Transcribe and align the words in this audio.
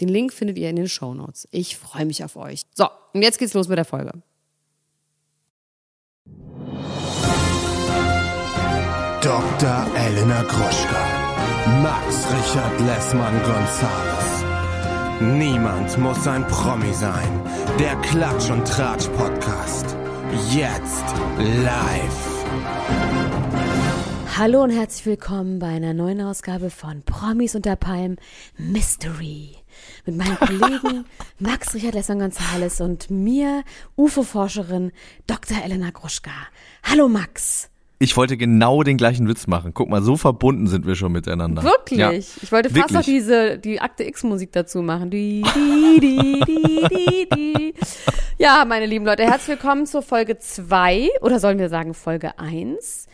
Den 0.00 0.08
Link 0.08 0.32
findet 0.32 0.56
ihr 0.58 0.70
in 0.70 0.76
den 0.76 0.88
Show 0.88 1.12
Notes. 1.12 1.46
Ich 1.50 1.76
freue 1.76 2.06
mich 2.06 2.24
auf 2.24 2.36
euch. 2.36 2.62
So, 2.74 2.88
und 3.12 3.22
jetzt 3.22 3.38
geht's 3.38 3.54
los 3.54 3.68
mit 3.68 3.76
der 3.76 3.84
Folge. 3.84 4.12
Dr. 9.22 9.86
Elena 9.94 10.42
Gruschka. 10.44 11.20
Max 11.82 12.26
Richard 12.32 12.80
Lessmann 12.80 13.42
Gonzales. 13.42 14.44
Niemand 15.20 15.98
muss 15.98 16.26
ein 16.26 16.46
Promi 16.46 16.92
sein. 16.94 17.42
Der 17.78 17.94
Klatsch 17.96 18.48
und 18.50 18.66
Tratsch 18.66 19.08
Podcast. 19.08 19.94
Jetzt 20.50 21.04
live. 21.38 22.44
Hallo 24.38 24.62
und 24.62 24.70
herzlich 24.70 25.04
willkommen 25.04 25.58
bei 25.58 25.66
einer 25.66 25.92
neuen 25.92 26.22
Ausgabe 26.22 26.70
von 26.70 27.02
Promis 27.02 27.54
unter 27.54 27.76
Palm 27.76 28.16
Mystery 28.56 29.59
mit 30.06 30.16
meinen 30.16 30.36
Kollegen 30.38 31.04
Max 31.38 31.74
Richard 31.74 31.94
Lessern 31.94 32.18
Gonzales 32.18 32.80
und 32.80 33.10
mir, 33.10 33.64
UFO-Forscherin 33.96 34.92
Dr. 35.26 35.58
Elena 35.64 35.90
Gruschka. 35.90 36.30
Hallo 36.82 37.08
Max. 37.08 37.70
Ich 38.02 38.16
wollte 38.16 38.38
genau 38.38 38.82
den 38.82 38.96
gleichen 38.96 39.28
Witz 39.28 39.46
machen. 39.46 39.74
Guck 39.74 39.90
mal, 39.90 40.00
so 40.00 40.16
verbunden 40.16 40.68
sind 40.68 40.86
wir 40.86 40.94
schon 40.94 41.12
miteinander. 41.12 41.62
Wirklich? 41.62 41.98
Ja, 41.98 42.12
ich 42.12 42.50
wollte 42.50 42.70
fast 42.70 42.94
noch 42.94 43.02
diese, 43.02 43.58
die 43.58 43.78
Akte 43.78 44.04
X-Musik 44.04 44.52
dazu 44.52 44.80
machen. 44.80 45.10
Die, 45.10 45.44
die, 45.54 46.00
die, 46.00 46.40
die, 46.46 46.88
die, 46.88 47.28
die. 47.34 47.74
Ja, 48.38 48.64
meine 48.64 48.86
lieben 48.86 49.04
Leute, 49.04 49.24
herzlich 49.24 49.58
willkommen 49.58 49.84
zur 49.84 50.00
Folge 50.00 50.38
2 50.38 51.10
oder 51.20 51.38
sollen 51.38 51.58
wir 51.58 51.68
sagen 51.68 51.92
Folge 51.92 52.38
1 52.38 53.06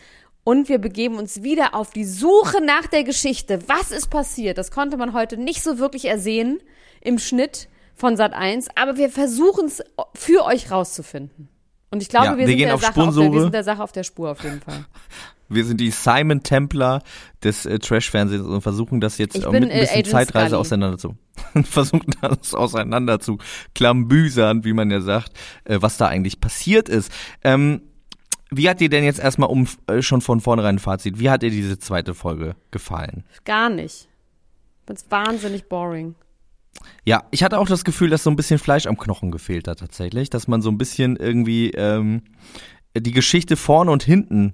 und 0.47 0.69
wir 0.69 0.79
begeben 0.79 1.17
uns 1.17 1.43
wieder 1.43 1.75
auf 1.75 1.91
die 1.91 2.05
Suche 2.05 2.63
nach 2.63 2.87
der 2.87 3.03
Geschichte. 3.03 3.59
Was 3.67 3.91
ist 3.91 4.09
passiert? 4.09 4.57
Das 4.57 4.71
konnte 4.71 4.95
man 4.95 5.11
heute 5.11 5.35
nicht 5.35 5.61
so 5.61 5.77
wirklich 5.77 6.05
ersehen 6.05 6.59
im 7.01 7.19
Schnitt 7.19 7.67
von 7.95 8.15
Sat 8.15 8.31
1, 8.31 8.69
aber 8.75 8.95
wir 8.95 9.09
versuchen 9.09 9.65
es 9.65 9.83
für 10.15 10.45
euch 10.45 10.71
rauszufinden. 10.71 11.49
Und 11.91 12.01
ich 12.01 12.07
glaube, 12.07 12.27
ja, 12.27 12.37
wir, 12.37 12.47
wir, 12.47 12.57
sind 12.57 12.59
der 12.59 12.77
Sache 12.77 13.01
auf 13.01 13.15
der, 13.15 13.31
wir 13.33 13.41
sind 13.41 13.53
der 13.53 13.63
Sache 13.65 13.83
auf 13.83 13.91
der 13.91 14.03
Spur 14.05 14.31
auf 14.31 14.41
jeden 14.41 14.61
Fall. 14.61 14.85
Wir 15.49 15.63
sind 15.63 15.79
die 15.79 15.91
Simon 15.91 16.43
Templer 16.43 17.01
des 17.41 17.65
äh, 17.65 17.79
Trash-Fernsehens 17.79 18.45
und 18.45 18.59
versuchen 18.59 18.99
das 18.99 19.17
jetzt 19.17 19.41
bin, 19.41 19.49
mit 19.49 19.71
ein 19.71 19.79
bisschen 19.79 20.01
äh, 20.01 20.03
Zeitreise 20.03 20.47
Scully. 20.47 20.59
auseinander 20.59 20.97
zu 20.97 21.15
versuchen 21.63 22.13
das 22.19 22.53
auseinander 22.53 23.21
zu 23.21 23.37
klambüsern, 23.73 24.65
wie 24.65 24.73
man 24.73 24.91
ja 24.91 24.99
sagt, 24.99 25.31
äh, 25.63 25.77
was 25.79 25.95
da 25.95 26.07
eigentlich 26.07 26.41
passiert 26.41 26.89
ist. 26.89 27.13
Ähm, 27.45 27.81
wie 28.49 28.69
hat 28.69 28.79
dir 28.79 28.89
denn 28.89 29.03
jetzt 29.03 29.19
erstmal 29.19 29.49
um 29.49 29.67
äh, 29.87 30.01
schon 30.01 30.21
von 30.21 30.41
vornherein 30.41 30.75
ein 30.75 30.79
Fazit? 30.79 31.19
Wie 31.19 31.29
hat 31.29 31.41
dir 31.41 31.49
diese 31.49 31.79
zweite 31.79 32.13
Folge 32.13 32.55
gefallen? 32.71 33.23
Gar 33.45 33.69
nicht. 33.69 34.07
Ich 34.07 34.85
find's 34.85 35.05
wahnsinnig 35.09 35.67
boring. 35.67 36.15
Ja, 37.03 37.23
ich 37.31 37.43
hatte 37.43 37.59
auch 37.59 37.67
das 37.67 37.83
Gefühl, 37.83 38.09
dass 38.09 38.23
so 38.23 38.29
ein 38.29 38.35
bisschen 38.35 38.59
Fleisch 38.59 38.85
am 38.85 38.97
Knochen 38.97 39.31
gefehlt 39.31 39.67
hat 39.67 39.79
tatsächlich, 39.79 40.29
dass 40.29 40.47
man 40.47 40.61
so 40.61 40.69
ein 40.69 40.77
bisschen 40.77 41.15
irgendwie 41.15 41.71
ähm, 41.71 42.21
die 42.95 43.11
Geschichte 43.11 43.57
vorne 43.57 43.91
und 43.91 44.03
hinten 44.03 44.53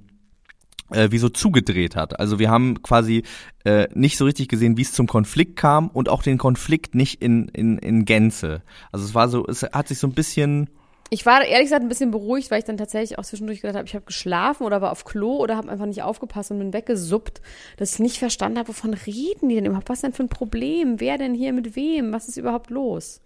äh, 0.92 1.12
wie 1.12 1.18
so 1.18 1.30
zugedreht 1.30 1.96
hat. 1.96 2.20
Also 2.20 2.40
wir 2.40 2.50
haben 2.50 2.82
quasi 2.82 3.24
äh, 3.66 3.88
nicht 3.94 4.18
so 4.18 4.26
richtig 4.26 4.48
gesehen, 4.48 4.78
wie 4.78 4.84
es 4.84 4.94
zum 4.94 5.08
Konflikt 5.08 5.56
kam 5.56 5.90
und 5.90 6.10
auch 6.10 6.24
den 6.24 6.38
Konflikt 6.38 6.96
nicht 6.96 7.22
in, 7.22 7.48
in, 7.50 7.78
in 7.78 8.06
Gänze. 8.06 8.64
Also 8.92 9.06
es 9.06 9.16
war 9.16 9.30
so, 9.30 9.46
es 9.48 9.64
hat 9.64 9.88
sich 9.88 10.00
so 10.00 10.08
ein 10.08 10.14
bisschen 10.14 10.70
ich 11.14 11.28
war 11.28 11.46
ehrlich 11.46 11.68
gesagt 11.68 11.84
ein 11.84 11.90
bisschen 11.90 12.10
beruhigt, 12.10 12.50
weil 12.50 12.58
ich 12.58 12.66
dann 12.66 12.78
tatsächlich 12.78 13.20
auch 13.20 13.24
zwischendurch 13.24 13.62
gedacht 13.62 13.78
habe, 13.78 13.88
ich 13.88 13.94
habe 13.94 14.06
geschlafen 14.06 14.64
oder 14.64 14.82
war 14.82 14.92
auf 14.92 15.06
Klo 15.06 15.38
oder 15.38 15.56
habe 15.56 15.70
einfach 15.70 15.86
nicht 15.86 16.02
aufgepasst 16.02 16.50
und 16.50 16.58
bin 16.58 16.74
weggesuppt, 16.74 17.40
dass 17.78 17.94
ich 17.94 18.00
nicht 18.00 18.18
verstanden 18.18 18.58
habe, 18.58 18.70
wovon 18.70 18.96
reden 18.96 19.48
die 19.48 19.56
denn 19.56 19.66
überhaupt? 19.66 19.90
Was 19.90 20.02
denn 20.02 20.14
für 20.14 20.24
ein 20.24 20.30
Problem? 20.30 21.00
Wer 21.00 21.20
denn 21.20 21.36
hier 21.36 21.54
mit 21.54 21.76
wem? 21.76 22.12
Was 22.14 22.28
ist 22.28 22.38
überhaupt 22.38 22.72
los? 22.72 23.22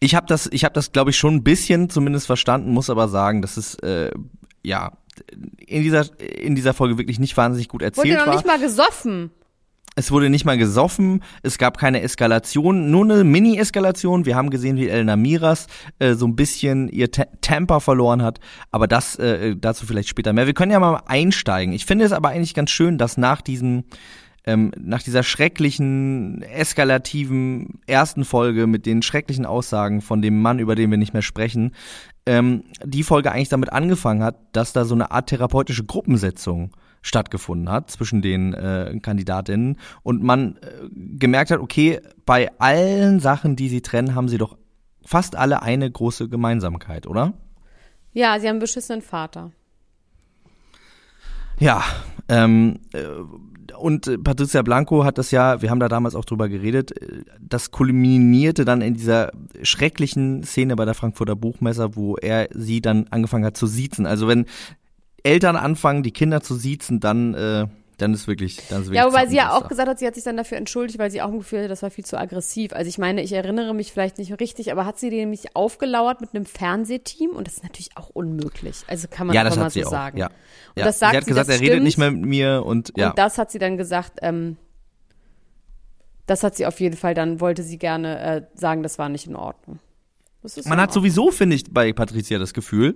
Ich 0.00 0.16
habe 0.16 0.26
das, 0.26 0.48
ich 0.50 0.64
habe 0.64 0.72
das, 0.72 0.90
glaube 0.90 1.10
ich, 1.10 1.18
schon 1.18 1.36
ein 1.36 1.44
bisschen 1.44 1.88
zumindest 1.88 2.26
verstanden, 2.26 2.72
muss 2.72 2.90
aber 2.90 3.06
sagen, 3.06 3.42
dass 3.42 3.56
es 3.56 3.76
äh, 3.76 4.10
ja 4.64 4.98
in 5.66 5.82
dieser 5.82 6.06
in 6.20 6.56
dieser 6.56 6.74
Folge 6.74 6.98
wirklich 6.98 7.20
nicht 7.20 7.36
wahnsinnig 7.36 7.68
gut 7.68 7.82
erzählt 7.82 8.06
Wurde 8.06 8.18
noch 8.18 8.26
war. 8.26 8.34
nicht 8.34 8.46
mal 8.46 8.58
gesoffen. 8.58 9.30
Es 10.00 10.10
wurde 10.10 10.30
nicht 10.30 10.46
mal 10.46 10.56
gesoffen, 10.56 11.22
es 11.42 11.58
gab 11.58 11.76
keine 11.76 12.00
Eskalation, 12.00 12.90
nur 12.90 13.04
eine 13.04 13.22
Mini-Eskalation. 13.22 14.24
Wir 14.24 14.34
haben 14.34 14.48
gesehen, 14.48 14.78
wie 14.78 14.88
Elena 14.88 15.14
Miras 15.14 15.66
äh, 15.98 16.14
so 16.14 16.26
ein 16.26 16.36
bisschen 16.36 16.88
ihr 16.88 17.10
Te 17.10 17.28
Temper 17.42 17.80
verloren 17.80 18.22
hat, 18.22 18.40
aber 18.70 18.88
das 18.88 19.16
äh, 19.16 19.56
dazu 19.56 19.84
vielleicht 19.84 20.08
später 20.08 20.32
mehr. 20.32 20.46
Wir 20.46 20.54
können 20.54 20.72
ja 20.72 20.80
mal 20.80 21.02
einsteigen. 21.04 21.74
Ich 21.74 21.84
finde 21.84 22.06
es 22.06 22.12
aber 22.12 22.30
eigentlich 22.30 22.54
ganz 22.54 22.70
schön, 22.70 22.96
dass 22.96 23.18
nach 23.18 23.42
diesem 23.42 23.84
ähm, 24.46 24.72
nach 24.80 25.02
dieser 25.02 25.22
schrecklichen, 25.22 26.40
eskalativen 26.44 27.80
ersten 27.86 28.24
Folge 28.24 28.66
mit 28.66 28.86
den 28.86 29.02
schrecklichen 29.02 29.44
Aussagen 29.44 30.00
von 30.00 30.22
dem 30.22 30.40
Mann, 30.40 30.60
über 30.60 30.76
den 30.76 30.90
wir 30.90 30.96
nicht 30.96 31.12
mehr 31.12 31.20
sprechen, 31.20 31.72
ähm, 32.24 32.64
die 32.82 33.02
Folge 33.02 33.32
eigentlich 33.32 33.50
damit 33.50 33.70
angefangen 33.70 34.22
hat, 34.22 34.38
dass 34.52 34.72
da 34.72 34.86
so 34.86 34.94
eine 34.94 35.10
Art 35.10 35.28
therapeutische 35.28 35.84
Gruppensetzung 35.84 36.70
stattgefunden 37.02 37.70
hat 37.70 37.90
zwischen 37.90 38.22
den 38.22 38.54
äh, 38.54 38.98
Kandidatinnen 39.02 39.78
und 40.02 40.22
man 40.22 40.56
äh, 40.56 40.88
gemerkt 40.92 41.50
hat, 41.50 41.60
okay, 41.60 42.00
bei 42.26 42.50
allen 42.58 43.20
Sachen, 43.20 43.56
die 43.56 43.68
sie 43.68 43.80
trennen, 43.80 44.14
haben 44.14 44.28
sie 44.28 44.38
doch 44.38 44.56
fast 45.04 45.36
alle 45.36 45.62
eine 45.62 45.90
große 45.90 46.28
Gemeinsamkeit, 46.28 47.06
oder? 47.06 47.32
Ja, 48.12 48.38
sie 48.38 48.46
haben 48.46 48.54
einen 48.54 48.60
beschissenen 48.60 49.02
Vater. 49.02 49.52
Ja, 51.58 51.82
ähm, 52.28 52.80
äh, 52.92 53.06
und 53.76 54.24
Patricia 54.24 54.62
Blanco 54.62 55.04
hat 55.04 55.18
das 55.18 55.30
ja, 55.30 55.62
wir 55.62 55.70
haben 55.70 55.80
da 55.80 55.88
damals 55.88 56.14
auch 56.14 56.24
drüber 56.24 56.48
geredet, 56.48 57.00
äh, 57.00 57.24
das 57.40 57.70
kulminierte 57.70 58.64
dann 58.64 58.80
in 58.80 58.94
dieser 58.94 59.30
schrecklichen 59.62 60.42
Szene 60.42 60.76
bei 60.76 60.84
der 60.84 60.94
Frankfurter 60.94 61.36
Buchmesse, 61.36 61.96
wo 61.96 62.16
er 62.16 62.48
sie 62.52 62.80
dann 62.80 63.06
angefangen 63.10 63.44
hat 63.44 63.56
zu 63.56 63.66
siezen. 63.66 64.06
Also 64.06 64.28
wenn 64.28 64.46
Eltern 65.24 65.56
anfangen, 65.56 66.02
die 66.02 66.12
Kinder 66.12 66.40
zu 66.40 66.54
siezen, 66.54 67.00
dann, 67.00 67.34
äh, 67.34 67.66
dann 67.98 68.14
ist 68.14 68.26
wirklich, 68.26 68.56
dann 68.68 68.82
ist 68.82 68.86
wirklich 68.88 68.96
Ja, 68.96 69.06
wobei 69.06 69.26
sie 69.26 69.36
ja 69.36 69.52
auch 69.52 69.68
gesagt 69.68 69.88
hat, 69.88 69.98
sie 69.98 70.06
hat 70.06 70.14
sich 70.14 70.24
dann 70.24 70.36
dafür 70.36 70.56
entschuldigt, 70.58 70.98
weil 70.98 71.10
sie 71.10 71.20
auch 71.22 71.28
ein 71.28 71.38
Gefühl 71.38 71.60
hatte, 71.60 71.68
das 71.68 71.82
war 71.82 71.90
viel 71.90 72.04
zu 72.04 72.18
aggressiv. 72.18 72.72
Also 72.72 72.88
ich 72.88 72.98
meine, 72.98 73.22
ich 73.22 73.32
erinnere 73.32 73.74
mich 73.74 73.92
vielleicht 73.92 74.18
nicht 74.18 74.38
richtig, 74.40 74.72
aber 74.72 74.86
hat 74.86 74.98
sie 74.98 75.10
nämlich 75.10 75.54
aufgelauert 75.54 76.20
mit 76.20 76.34
einem 76.34 76.46
Fernsehteam 76.46 77.30
und 77.30 77.46
das 77.46 77.54
ist 77.58 77.62
natürlich 77.62 77.96
auch 77.96 78.08
unmöglich. 78.10 78.82
Also 78.86 79.08
kann 79.08 79.26
man 79.26 79.36
ja, 79.36 79.44
das 79.44 79.56
mal 79.56 79.66
hat 79.66 79.72
so 79.72 79.80
sie 79.80 79.86
auch. 79.86 79.90
sagen. 79.90 80.18
Ja. 80.18 80.26
Und 80.26 80.34
ja. 80.76 80.84
das 80.84 80.98
sagt 80.98 81.12
sie 81.12 81.16
hat 81.18 81.26
gesagt, 81.26 81.48
er 81.48 81.56
stimmt. 81.56 81.70
redet 81.70 81.82
nicht 81.82 81.98
mehr 81.98 82.10
mit 82.10 82.24
mir 82.24 82.64
und 82.64 82.92
ja. 82.96 83.10
Und 83.10 83.18
das 83.18 83.38
hat 83.38 83.50
sie 83.50 83.58
dann 83.58 83.76
gesagt, 83.76 84.20
ähm, 84.22 84.56
das 86.26 86.44
hat 86.44 86.56
sie 86.56 86.64
auf 86.64 86.78
jeden 86.80 86.96
Fall, 86.96 87.14
dann 87.14 87.40
wollte 87.40 87.62
sie 87.62 87.76
gerne 87.76 88.20
äh, 88.20 88.42
sagen, 88.54 88.82
das 88.82 88.98
war 88.98 89.08
nicht 89.08 89.26
in 89.26 89.34
Ordnung. 89.34 89.80
Man 90.64 90.80
hat 90.80 90.92
sowieso, 90.92 91.30
finde 91.30 91.56
ich, 91.56 91.64
bei 91.70 91.92
Patricia 91.92 92.38
das 92.38 92.54
Gefühl, 92.54 92.94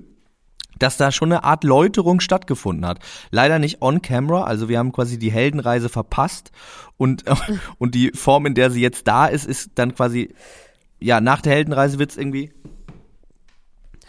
dass 0.78 0.96
da 0.96 1.12
schon 1.12 1.32
eine 1.32 1.44
Art 1.44 1.64
Läuterung 1.64 2.20
stattgefunden 2.20 2.86
hat. 2.86 2.98
Leider 3.30 3.58
nicht 3.58 3.82
on 3.82 4.02
camera, 4.02 4.44
also 4.44 4.68
wir 4.68 4.78
haben 4.78 4.92
quasi 4.92 5.18
die 5.18 5.32
Heldenreise 5.32 5.88
verpasst 5.88 6.50
und, 6.96 7.24
und 7.78 7.94
die 7.94 8.10
Form, 8.12 8.46
in 8.46 8.54
der 8.54 8.70
sie 8.70 8.80
jetzt 8.80 9.06
da 9.06 9.26
ist, 9.26 9.46
ist 9.46 9.72
dann 9.76 9.94
quasi, 9.94 10.34
ja, 11.00 11.20
nach 11.20 11.40
der 11.40 11.52
Heldenreise 11.52 11.98
wird's 11.98 12.16
irgendwie. 12.16 12.52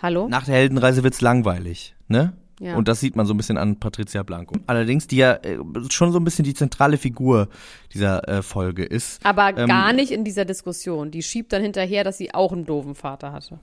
Hallo? 0.02 0.28
Nach 0.28 0.46
der 0.46 0.56
Heldenreise 0.56 1.04
wird's 1.04 1.22
langweilig, 1.22 1.96
ne? 2.08 2.34
Ja. 2.60 2.78
Und 2.78 2.88
das 2.88 3.02
sieht 3.02 3.18
man 3.18 3.26
so 3.26 3.34
ein 3.34 3.38
bisschen 3.38 3.58
an 3.58 3.82
Patricia 3.82 4.24
Blanco. 4.24 4.56
Allerdings, 4.66 5.08
die 5.08 5.18
ja 5.18 5.34
äh, 5.34 5.58
schon 5.90 6.14
so 6.14 6.20
ein 6.20 6.24
bisschen 6.24 6.46
die 6.46 6.54
zentrale 6.54 6.98
Figur 6.98 7.50
dieser 7.94 8.28
äh, 8.30 8.42
Folge 8.42 8.86
ist. 8.86 9.26
Aber 9.26 9.58
ähm, 9.58 9.68
gar 9.68 9.92
nicht 9.92 10.12
in 10.12 10.24
dieser 10.24 10.46
Diskussion. 10.46 11.12
Die 11.12 11.22
schiebt 11.22 11.52
dann 11.52 11.62
hinterher, 11.62 12.06
dass 12.06 12.18
sie 12.18 12.34
auch 12.34 12.54
einen 12.54 12.66
doofen 12.66 12.96
Vater 12.96 13.34
hatte. 13.34 13.60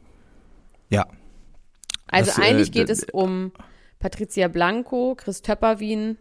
Ja, 0.90 1.06
also 2.12 2.30
das, 2.30 2.38
äh, 2.38 2.42
eigentlich 2.42 2.68
äh, 2.68 2.72
geht 2.72 2.90
es 2.90 3.04
um 3.12 3.52
Patricia 3.98 4.48
Blanco, 4.48 5.14
Chris 5.16 5.42
Töpperwien 5.42 6.18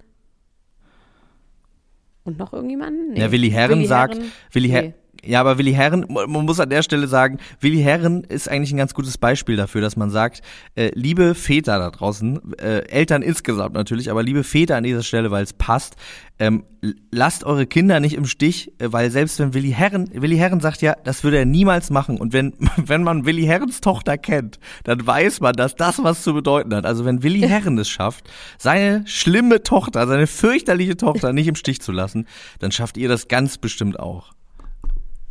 und 2.23 2.37
noch 2.37 2.53
irgendjemanden? 2.53 3.13
Nee. 3.13 3.19
Ja, 3.19 3.31
Willi 3.31 3.49
Herren 3.49 3.79
Willi 3.79 3.87
sagt, 3.87 4.15
Herren, 4.15 4.31
Willi, 4.51 4.69
Her 4.69 4.93
Ja, 5.23 5.39
aber 5.39 5.59
Willi 5.59 5.73
Herren, 5.73 6.05
man 6.09 6.29
muss 6.29 6.59
an 6.59 6.71
der 6.71 6.81
Stelle 6.81 7.07
sagen, 7.07 7.37
Willi 7.59 7.81
Herren 7.81 8.23
ist 8.23 8.49
eigentlich 8.49 8.71
ein 8.73 8.77
ganz 8.77 8.95
gutes 8.95 9.19
Beispiel 9.19 9.55
dafür, 9.55 9.79
dass 9.79 9.95
man 9.95 10.09
sagt, 10.09 10.41
äh, 10.73 10.89
liebe 10.95 11.35
Väter 11.35 11.77
da 11.77 11.91
draußen, 11.91 12.57
äh, 12.57 12.79
Eltern 12.87 13.21
insgesamt 13.21 13.75
natürlich, 13.75 14.09
aber 14.09 14.23
liebe 14.23 14.43
Väter 14.43 14.77
an 14.77 14.83
dieser 14.83 15.03
Stelle, 15.03 15.29
weil 15.29 15.43
es 15.43 15.53
passt, 15.53 15.95
ähm, 16.39 16.63
lasst 17.11 17.43
eure 17.43 17.67
Kinder 17.67 17.99
nicht 17.99 18.15
im 18.15 18.25
Stich, 18.25 18.71
äh, 18.79 18.91
weil 18.91 19.11
selbst 19.11 19.37
wenn 19.37 19.53
Willi 19.53 19.71
Herren, 19.71 20.09
Willi 20.11 20.37
Herren 20.37 20.59
sagt 20.59 20.81
ja, 20.81 20.95
das 21.03 21.23
würde 21.23 21.37
er 21.37 21.45
niemals 21.45 21.91
machen 21.91 22.17
und 22.17 22.33
wenn, 22.33 22.53
wenn 22.77 23.03
man 23.03 23.23
Willi 23.23 23.43
Herrens 23.43 23.79
Tochter 23.79 24.17
kennt, 24.17 24.59
dann 24.85 25.05
weiß 25.05 25.39
man, 25.41 25.53
dass 25.53 25.75
das 25.75 26.03
was 26.03 26.23
zu 26.23 26.33
bedeuten 26.33 26.73
hat. 26.73 26.87
Also 26.87 27.05
wenn 27.05 27.21
Willi 27.21 27.41
Herren 27.47 27.77
es 27.77 27.89
schafft, 27.89 28.27
seine 28.57 29.05
schlimme 29.05 29.61
Tochter, 29.61 30.07
seine 30.07 30.25
fürchterliche 30.25 30.97
Tochter 30.97 31.31
nicht 31.31 31.47
im 31.47 31.55
Stich 31.55 31.79
zu 31.79 31.91
lassen, 31.91 32.25
dann 32.57 32.71
schafft 32.71 32.97
ihr 32.97 33.07
das 33.07 33.27
ganz 33.27 33.59
bestimmt 33.59 33.99
auch. 33.99 34.33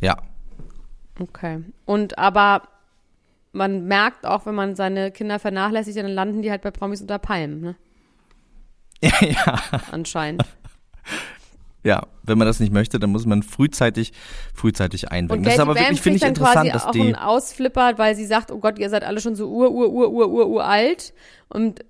Ja. 0.01 0.17
Okay. 1.19 1.63
Und 1.85 2.17
aber 2.17 2.63
man 3.53 3.85
merkt 3.85 4.25
auch, 4.25 4.45
wenn 4.45 4.55
man 4.55 4.75
seine 4.75 5.11
Kinder 5.11 5.39
vernachlässigt, 5.39 5.97
dann 5.97 6.07
landen 6.07 6.41
die 6.41 6.51
halt 6.51 6.61
bei 6.61 6.71
Promis 6.71 7.01
unter 7.01 7.19
Palmen, 7.19 7.61
ne? 7.61 7.75
ja. 9.21 9.61
Anscheinend. 9.91 10.43
Ja, 11.83 12.03
wenn 12.21 12.37
man 12.37 12.45
das 12.45 12.59
nicht 12.59 12.71
möchte, 12.71 12.99
dann 12.99 13.09
muss 13.09 13.25
man 13.25 13.41
frühzeitig, 13.41 14.13
frühzeitig 14.53 15.11
einwirken. 15.11 15.39
Und 15.39 15.45
das 15.45 15.55
ist 15.55 15.59
aber 15.59 15.73
Bam 15.73 15.83
wirklich, 15.85 16.01
finde 16.01 16.17
ich 16.17 16.23
interessant, 16.23 16.55
quasi 16.55 16.71
dass 16.71 16.85
auch 16.85 16.91
die. 16.91 17.01
einen 17.01 17.15
Ausflipper, 17.15 17.97
weil 17.97 18.15
sie 18.15 18.27
sagt, 18.27 18.51
oh 18.51 18.59
Gott, 18.59 18.77
ihr 18.77 18.87
seid 18.91 19.03
alle 19.03 19.19
schon 19.19 19.35
so 19.35 19.49
ur, 19.49 19.71
ur, 19.71 19.89
ur, 19.89 20.11
ur, 20.11 20.29
ur, 20.29 20.47
uralt. 20.47 21.11
Und 21.49 21.83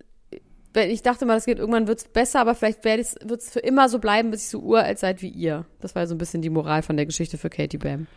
ich 0.73 1.01
dachte 1.01 1.25
mal, 1.25 1.35
das 1.35 1.45
geht 1.45 1.59
irgendwann 1.59 1.87
wird's 1.87 2.05
besser, 2.05 2.39
aber 2.39 2.55
vielleicht 2.55 2.83
wird 2.83 3.41
es 3.41 3.51
für 3.51 3.59
immer 3.59 3.89
so 3.89 3.99
bleiben, 3.99 4.31
bis 4.31 4.43
ich 4.43 4.49
so 4.49 4.59
uralt 4.59 4.99
seid 4.99 5.21
wie 5.21 5.29
ihr. 5.29 5.65
Das 5.81 5.95
war 5.95 6.07
so 6.07 6.15
ein 6.15 6.17
bisschen 6.17 6.41
die 6.41 6.49
Moral 6.49 6.81
von 6.81 6.95
der 6.95 7.05
Geschichte 7.05 7.37
für 7.37 7.49
Katie 7.49 7.77
Bam. 7.77 8.07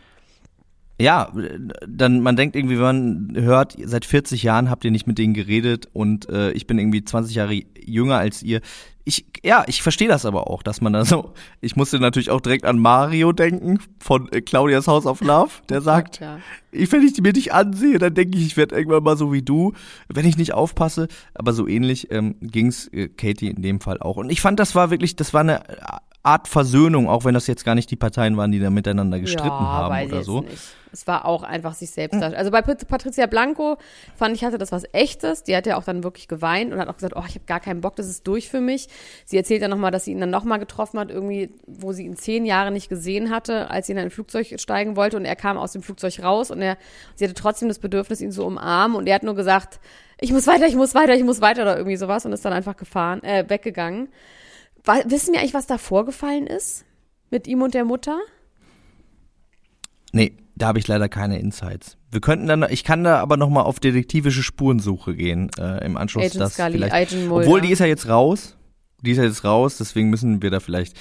Ja, 0.99 1.29
dann 1.87 2.21
man 2.21 2.37
denkt 2.37 2.55
irgendwie, 2.55 2.79
wenn 2.79 3.33
man 3.33 3.43
hört, 3.43 3.75
seit 3.83 4.05
40 4.05 4.43
Jahren 4.43 4.69
habt 4.69 4.85
ihr 4.85 4.91
nicht 4.91 5.07
mit 5.07 5.17
denen 5.17 5.33
geredet 5.33 5.89
und 5.91 6.29
äh, 6.29 6.51
ich 6.51 6.67
bin 6.67 6.79
irgendwie 6.79 7.03
20 7.03 7.35
Jahre 7.35 7.61
jünger 7.85 8.15
als 8.15 8.41
ihr. 8.43 8.61
Ich 9.03 9.25
ja, 9.43 9.65
ich 9.67 9.83
verstehe 9.83 10.07
das 10.07 10.25
aber 10.25 10.49
auch, 10.49 10.63
dass 10.63 10.79
man 10.79 10.93
da 10.93 11.03
so. 11.03 11.33
Ich 11.59 11.75
musste 11.75 11.99
natürlich 11.99 12.31
auch 12.31 12.39
direkt 12.39 12.65
an 12.65 12.79
Mario 12.79 13.33
denken 13.33 13.79
von 13.99 14.31
äh, 14.31 14.39
Claudias 14.39 14.87
House 14.87 15.05
of 15.05 15.19
Love, 15.19 15.51
der 15.69 15.81
sagt, 15.81 16.21
ja. 16.21 16.39
ich 16.71 16.89
wenn 16.93 17.05
ich 17.05 17.21
mir 17.21 17.33
nicht 17.33 17.53
ansehe, 17.53 17.99
dann 17.99 18.13
denke 18.13 18.37
ich, 18.37 18.45
ich 18.45 18.57
werde 18.57 18.75
irgendwann 18.75 19.03
mal 19.03 19.17
so 19.17 19.33
wie 19.33 19.41
du, 19.41 19.73
wenn 20.07 20.25
ich 20.25 20.37
nicht 20.37 20.53
aufpasse. 20.53 21.09
Aber 21.33 21.51
so 21.51 21.67
ähnlich 21.67 22.09
ähm, 22.09 22.35
ging's 22.39 22.87
äh, 22.87 23.09
Katie 23.09 23.49
in 23.49 23.61
dem 23.61 23.81
Fall 23.81 23.99
auch. 23.99 24.15
Und 24.15 24.29
ich 24.31 24.39
fand, 24.39 24.61
das 24.61 24.75
war 24.75 24.91
wirklich, 24.91 25.17
das 25.17 25.33
war 25.33 25.41
eine 25.41 25.61
Art 26.25 26.47
Versöhnung, 26.47 27.07
auch 27.07 27.23
wenn 27.23 27.33
das 27.33 27.47
jetzt 27.47 27.63
gar 27.65 27.75
nicht 27.75 27.91
die 27.91 27.95
Parteien 27.95 28.35
waren, 28.35 28.51
die 28.51 28.59
da 28.59 28.69
miteinander 28.69 29.19
gestritten 29.19 29.47
ja, 29.47 29.59
haben 29.59 30.07
oder 30.07 30.23
so. 30.23 30.41
Nicht. 30.41 30.57
Es 30.91 31.05
war 31.07 31.25
auch 31.25 31.43
einfach 31.43 31.73
sich 31.73 31.91
selbst 31.91 32.13
darstellen. 32.13 32.39
Also 32.39 32.51
bei 32.51 32.61
Pat- 32.61 32.87
Patricia 32.87 33.25
Blanco 33.25 33.77
fand 34.15 34.33
ich, 34.33 34.45
hatte 34.45 34.57
das 34.57 34.71
was 34.71 34.85
Echtes. 34.93 35.43
Die 35.43 35.53
hat 35.53 35.67
ja 35.67 35.75
auch 35.77 35.83
dann 35.83 36.05
wirklich 36.05 36.29
geweint 36.29 36.71
und 36.71 36.79
hat 36.79 36.87
auch 36.87 36.95
gesagt, 36.95 37.15
oh, 37.17 37.23
ich 37.27 37.35
habe 37.35 37.45
gar 37.45 37.59
keinen 37.59 37.81
Bock, 37.81 37.97
das 37.97 38.07
ist 38.07 38.25
durch 38.25 38.49
für 38.49 38.61
mich. 38.61 38.87
Sie 39.25 39.35
erzählt 39.35 39.61
dann 39.61 39.71
nochmal, 39.71 39.91
dass 39.91 40.05
sie 40.05 40.11
ihn 40.11 40.21
dann 40.21 40.29
nochmal 40.29 40.57
getroffen 40.57 40.97
hat, 40.99 41.11
irgendwie, 41.11 41.49
wo 41.67 41.91
sie 41.91 42.05
ihn 42.05 42.15
zehn 42.15 42.45
Jahre 42.45 42.71
nicht 42.71 42.87
gesehen 42.87 43.29
hatte, 43.29 43.69
als 43.69 43.87
sie 43.87 43.91
in 43.91 43.99
ein 43.99 44.09
Flugzeug 44.09 44.55
steigen 44.57 44.95
wollte 44.95 45.17
und 45.17 45.25
er 45.25 45.35
kam 45.35 45.57
aus 45.57 45.73
dem 45.73 45.83
Flugzeug 45.83 46.23
raus 46.23 46.49
und 46.49 46.61
er, 46.61 46.77
sie 47.15 47.25
hatte 47.25 47.35
trotzdem 47.35 47.67
das 47.67 47.79
Bedürfnis, 47.79 48.21
ihn 48.21 48.31
zu 48.31 48.45
umarmen 48.45 48.95
und 48.95 49.05
er 49.07 49.15
hat 49.15 49.23
nur 49.23 49.35
gesagt, 49.35 49.81
ich 50.21 50.31
muss 50.31 50.47
weiter, 50.47 50.65
ich 50.65 50.75
muss 50.75 50.95
weiter, 50.95 51.13
ich 51.13 51.25
muss 51.25 51.41
weiter 51.41 51.63
oder 51.63 51.75
irgendwie 51.75 51.97
sowas 51.97 52.25
und 52.25 52.31
ist 52.31 52.45
dann 52.45 52.53
einfach 52.53 52.77
gefahren, 52.77 53.21
äh, 53.21 53.43
weggegangen. 53.49 54.07
Wissen 54.85 55.33
wir 55.33 55.39
eigentlich, 55.39 55.53
was 55.53 55.67
da 55.67 55.77
vorgefallen 55.77 56.47
ist? 56.47 56.85
Mit 57.31 57.47
ihm 57.47 57.61
und 57.61 57.73
der 57.73 57.85
Mutter? 57.85 58.19
Nee, 60.11 60.37
da 60.55 60.67
habe 60.67 60.79
ich 60.79 60.87
leider 60.87 61.09
keine 61.09 61.39
Insights. 61.39 61.97
Wir 62.11 62.21
könnten 62.21 62.47
dann, 62.47 62.65
ich 62.69 62.83
kann 62.83 63.03
da 63.03 63.19
aber 63.19 63.35
noch 63.35 63.49
mal 63.49 63.63
auf 63.63 63.79
detektivische 63.79 64.43
Spurensuche 64.43 65.15
gehen 65.15 65.49
äh, 65.59 65.83
im 65.85 65.97
Anschluss. 65.97 66.25
Agent 66.25 66.41
dass 66.41 66.53
Scully, 66.53 66.73
vielleicht, 66.73 66.93
Agent 66.93 67.27
Mulder. 67.27 67.45
obwohl 67.45 67.61
die 67.61 67.71
ist 67.71 67.79
ja 67.79 67.85
jetzt 67.85 68.07
raus, 68.07 68.55
die 69.01 69.11
ist 69.11 69.17
ja 69.17 69.25
jetzt 69.25 69.43
raus, 69.43 69.77
deswegen 69.77 70.09
müssen 70.09 70.41
wir 70.41 70.51
da 70.51 70.59
vielleicht 70.59 70.95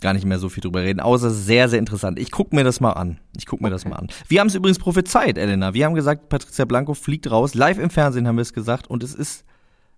gar 0.00 0.14
nicht 0.14 0.24
mehr 0.24 0.38
so 0.38 0.48
viel 0.48 0.62
drüber 0.62 0.82
reden. 0.82 1.00
Außer 1.00 1.30
sehr, 1.30 1.68
sehr 1.68 1.78
interessant. 1.78 2.18
Ich 2.18 2.30
guck 2.30 2.52
mir 2.52 2.64
das 2.64 2.80
mal 2.80 2.92
an. 2.92 3.18
Ich 3.36 3.46
guck 3.46 3.60
mir 3.60 3.70
das 3.70 3.84
mal 3.84 3.96
an. 3.96 4.08
Wir 4.28 4.40
haben 4.40 4.46
es 4.46 4.54
übrigens 4.54 4.78
prophezeit, 4.78 5.36
Elena. 5.36 5.74
Wir 5.74 5.84
haben 5.84 5.94
gesagt, 5.94 6.28
Patricia 6.28 6.64
Blanco 6.64 6.94
fliegt 6.94 7.30
raus. 7.30 7.54
Live 7.54 7.78
im 7.78 7.90
Fernsehen 7.90 8.26
haben 8.26 8.36
wir 8.36 8.42
es 8.42 8.52
gesagt 8.52 8.88
und 8.88 9.02
es 9.02 9.14
ist, 9.14 9.44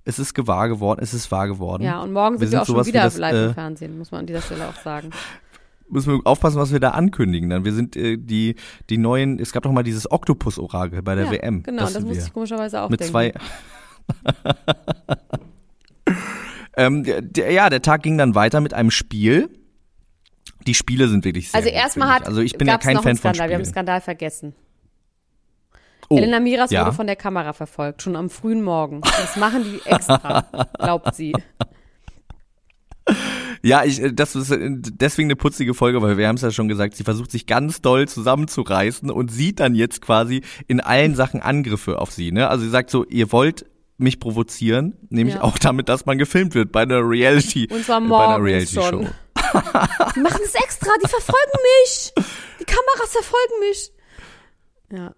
es 0.04 0.19
ist 0.19 0.34
gewahr 0.34 0.69
geworden. 0.69 1.00
Es 1.02 1.14
ist 1.14 1.31
wahr 1.31 1.49
geworden. 1.49 1.82
Ja, 1.82 2.02
und 2.02 2.12
morgen 2.12 2.40
Wir 2.40 2.49
sind 2.49 2.58
wir, 2.58 2.64
sind 2.64 2.76
auch 2.76 2.82
schon 2.82 2.87
wieder 2.87 3.02
das, 3.02 3.19
live 3.19 3.34
äh, 3.34 3.46
im 3.46 3.54
Fernsehen, 3.54 3.99
muss 3.99 4.10
man 4.10 4.20
an 4.20 4.26
dieser 4.26 4.43
Stelle 4.43 4.69
auch 4.69 4.81
sagen. 4.82 5.10
müssen 5.93 6.14
wir 6.14 6.26
aufpassen, 6.26 6.58
was 6.58 6.72
wir 6.72 6.81
da 6.81 6.90
ankündigen. 6.90 7.50
Dann 7.50 7.64
wir 7.64 7.72
sind 7.72 7.96
äh, 7.96 8.16
die 8.16 8.56
die 8.90 8.99
neuen. 8.99 9.38
Es 9.38 9.52
gab 9.52 9.62
doch 9.62 9.72
mal 9.72 9.82
dieses 9.82 10.10
Oktopus-Orakel 10.10 11.02
bei 11.02 11.14
der 11.14 11.26
ja, 11.26 11.32
WM. 11.32 11.62
Genau, 11.62 11.82
das, 11.82 11.93
sind 11.93 12.06
musste 12.06 12.22
wir. 12.22 12.26
ich 12.26 12.32
komischerweise 12.32 12.82
auch 12.82 12.88
mit 12.88 13.00
denken. 13.00 13.12
zwei. 13.12 13.32
ähm, 16.76 17.05
der, 17.05 17.22
der, 17.22 17.52
ja, 17.52 17.70
der 17.70 17.82
Tag 17.82 18.02
ging 18.02 18.19
dann 18.19 18.34
weiter 18.34 18.60
mit 18.60 18.75
einem 18.75 18.90
Spiel. 18.90 19.50
Die 20.66 20.75
Spiele 20.75 21.08
sind 21.08 21.25
wirklich 21.25 21.50
sehr 21.50 21.58
also 21.58 21.70
erstmal 21.70 22.08
hat 22.08 22.22
ich. 22.22 22.28
Also 22.28 22.40
ich 22.40 22.56
bin 22.56 22.69
ja 22.69 22.78
kein 22.78 22.96
Fan 22.96 23.06
einen 23.06 23.16
von 23.16 23.16
Skandal. 23.16 23.48
Wir 23.48 23.55
haben 23.55 23.60
einen 23.60 23.64
Spielen. 23.64 23.72
Skandal 23.72 24.00
vergessen. 24.00 24.55
Oh, 26.08 26.16
Elena 26.19 26.40
Miras 26.40 26.70
ja. 26.70 26.84
wurde 26.84 26.94
von 26.96 27.06
der 27.06 27.16
Kamera 27.16 27.52
verfolgt, 27.52 28.02
schon 28.02 28.16
am 28.16 28.28
frühen 28.31 28.62
Morgen. 28.62 29.00
Das 29.02 29.37
machen 29.37 29.64
die 29.64 29.81
extra, 29.88 30.44
glaubt 30.78 31.14
sie. 31.14 31.32
Ja, 33.62 33.84
ich, 33.84 34.00
äh, 34.02 34.12
das 34.12 34.34
ist 34.37 34.50
äh, 34.50 34.69
deswegen 34.70 35.26
eine 35.28 35.37
putzige 35.37 35.75
Folge, 35.75 36.02
weil 36.02 36.16
wir 36.19 36.28
haben 36.28 36.37
es 36.37 36.43
ja 36.43 36.50
schon 36.50 36.69
gesagt, 36.69 36.96
sie 36.96 37.04
versucht 37.04 37.31
sich 37.31 37.46
ganz 37.46 37.81
doll 37.81 38.08
zusammenzureißen 38.08 39.10
und 39.10 39.31
sieht 39.31 39.60
dann 39.60 39.75
jetzt 39.75 40.02
quasi 40.02 40.43
in 40.66 40.81
allen 40.81 41.14
Sachen 41.14 41.40
Angriffe 41.43 42.00
auf 42.00 42.10
sie. 42.10 42.32
Ne? 42.32 42.48
Also 42.48 42.64
sie 42.64 42.70
sagt 42.70 42.90
so, 42.90 43.05
ihr 43.05 43.31
wollt 43.32 43.66
mich 43.98 44.19
provozieren, 44.19 44.96
nämlich 45.10 45.37
Ja. 45.37 45.43
auch 45.43 45.58
damit, 45.58 45.88
dass 45.88 46.06
man 46.06 46.19
gefilmt 46.19 46.55
wird 46.55 46.72
bei 46.72 46.82
einer 46.82 47.00
Reality, 47.08 47.69
Und 47.70 47.84
zwar 47.84 48.02
äh, 48.05 48.08
bei 48.08 48.26
einer 48.26 48.43
Reality 48.43 48.75
Show. 48.75 48.82
schon. 48.82 49.08
Die 50.16 50.20
machen 50.20 50.40
es 50.44 50.55
extra, 50.55 50.90
die 51.05 51.08
verfolgen 51.08 51.58
mich. 51.84 52.12
Die 52.60 52.64
Kameras 52.64 53.10
verfolgen 53.10 53.60
mich. 53.69 53.93
Ja, 54.90 55.14